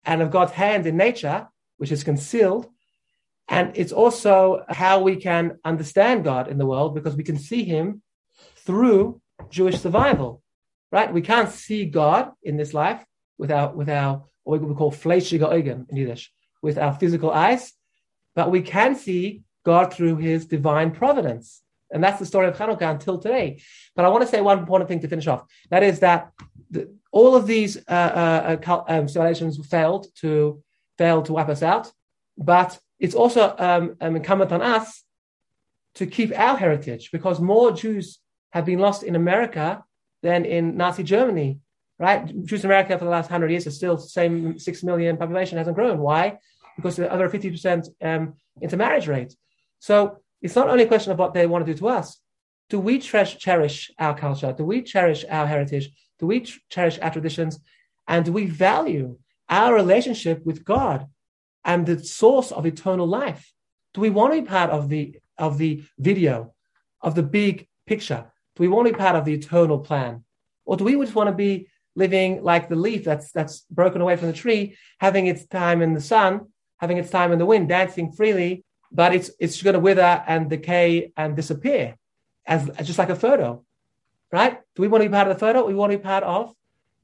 [0.05, 1.49] and of God's hand in nature
[1.83, 2.69] which is concealed.
[3.53, 7.65] And it's also how we can understand God in the world because we can see
[7.65, 8.01] him
[8.57, 10.43] through Jewish survival,
[10.91, 11.13] right?
[11.13, 13.05] We can't see God in this life
[13.37, 16.33] with our, with our what we call fleischiger Augen in Yiddish,
[16.63, 17.75] with our physical eyes,
[18.35, 21.61] but we can see God through his divine providence.
[21.91, 23.61] And that's the story of Hanukkah until today.
[23.95, 25.45] But I want to say one important thing to finish off.
[25.69, 26.33] That is that
[26.71, 30.63] the, all of these uh, uh, uh um, civilizations failed to
[30.97, 31.93] failed to wipe us out.
[32.39, 35.03] But it's also um, um, incumbent on us
[35.97, 39.83] to keep our heritage because more Jews have been lost in America
[40.23, 41.59] than in Nazi Germany,
[41.99, 42.25] right?
[42.45, 45.59] Jews in America for the last hundred years are still the same six million population
[45.59, 45.99] hasn't grown.
[45.99, 46.39] Why?
[46.77, 49.35] Because the other 50% um, intermarriage rate.
[49.81, 52.19] So it's not only a question of what they want to do to us.
[52.71, 54.55] Do we cherish our culture?
[54.57, 55.91] Do we cherish our heritage?
[56.21, 57.59] Do we cherish our traditions?
[58.07, 61.09] And do we value our relationship with God
[61.65, 63.53] and the source of eternal life?
[63.95, 66.55] Do we want to be part of the of the video
[67.01, 68.31] of the big picture?
[68.57, 70.25] Do we want to be part of the eternal plan?
[70.65, 74.17] Or do we just want to be living like the leaf that's that's broken away
[74.17, 76.47] from the tree, having its time in the sun,
[76.79, 80.51] having its time in the wind, dancing freely, but it's it's going to wither and
[80.51, 81.97] decay and disappear,
[82.47, 83.65] as just like a photo,
[84.31, 84.61] right?
[84.75, 85.67] Do we want to be part of the photo?
[85.67, 86.55] We want to be part of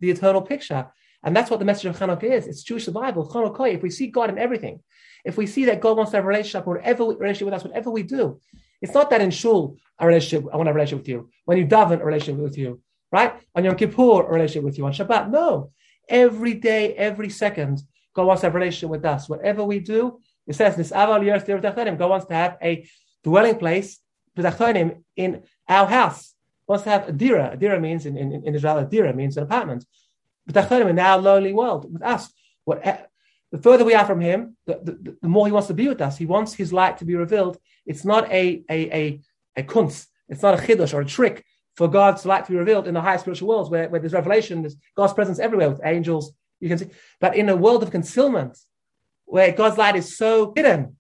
[0.01, 0.87] the eternal picture,
[1.25, 2.47] and that's what the message of Hanukkah is.
[2.47, 3.29] It's Jewish survival.
[3.29, 3.73] Hanukkah.
[3.73, 4.81] If we see God in everything,
[5.25, 7.91] if we see that God wants to have a relationship, whatever relationship with us, whatever
[7.91, 8.41] we do,
[8.81, 10.49] it's not that in shul a relationship.
[10.53, 11.31] I want a relationship with you.
[11.45, 13.35] When you daven, a relationship with you right?
[13.55, 14.87] On Yom Kippur, a relationship with you.
[14.87, 15.73] On Shabbat, no.
[16.09, 17.83] Every day, every second,
[18.15, 19.29] God wants to have a relationship with us.
[19.29, 22.89] Whatever we do, it says, this God wants to have a
[23.23, 24.01] dwelling place
[24.37, 26.35] in our house.
[26.67, 27.51] Wants to have a dira.
[27.53, 29.85] A dira means in, in, in Israel, a dira means an apartment.
[30.49, 32.33] But in our lonely world with us.
[32.65, 32.99] What, eh,
[33.53, 36.01] the further we are from Him, the, the, the, more He wants to be with
[36.01, 36.17] us.
[36.17, 37.59] He wants His light to be revealed.
[37.87, 39.21] It's not a a a,
[39.57, 40.07] a kunz.
[40.29, 41.45] It's not a chiddush or a trick
[41.79, 44.63] for God's light to be revealed in the higher spiritual worlds where, where there's revelation,
[44.63, 46.91] there's God's presence everywhere with angels, you can see.
[47.21, 48.59] But in a world of concealment,
[49.27, 50.97] where God's light is so hidden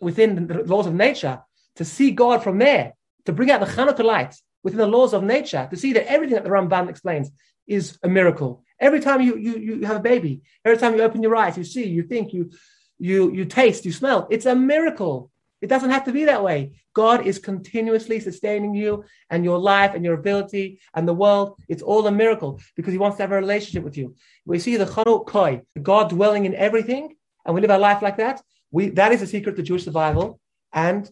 [0.00, 1.40] within the laws of nature,
[1.76, 2.94] to see God from there,
[3.26, 6.34] to bring out the Hanukkah light within the laws of nature, to see that everything
[6.34, 7.30] that the Ramban explains
[7.66, 8.64] is a miracle.
[8.80, 11.64] Every time you, you, you have a baby, every time you open your eyes, you
[11.64, 12.50] see, you think, you,
[12.98, 14.26] you, you taste, you smell.
[14.30, 15.30] It's a miracle.
[15.60, 16.72] It doesn't have to be that way.
[16.92, 21.56] God is continuously sustaining you and your life and your ability and the world.
[21.68, 24.16] It's all a miracle because He wants to have a relationship with you.
[24.44, 27.14] We see the Chanuk Koi, God dwelling in everything,
[27.46, 28.42] and we live our life like that.
[28.72, 30.40] We, that is the secret to Jewish survival
[30.72, 31.08] and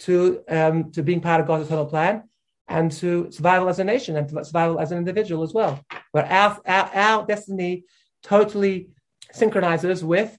[0.00, 2.27] to, um, to being part of God's eternal plan
[2.68, 5.80] and to survival as a nation and to survival as an individual as well.
[6.12, 7.84] Where our, our, our destiny
[8.22, 8.88] totally
[9.32, 10.36] synchronizes with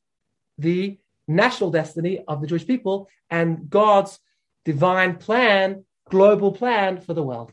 [0.58, 4.20] the national destiny of the Jewish people and God's
[4.66, 7.52] divine plan, global plan for the world.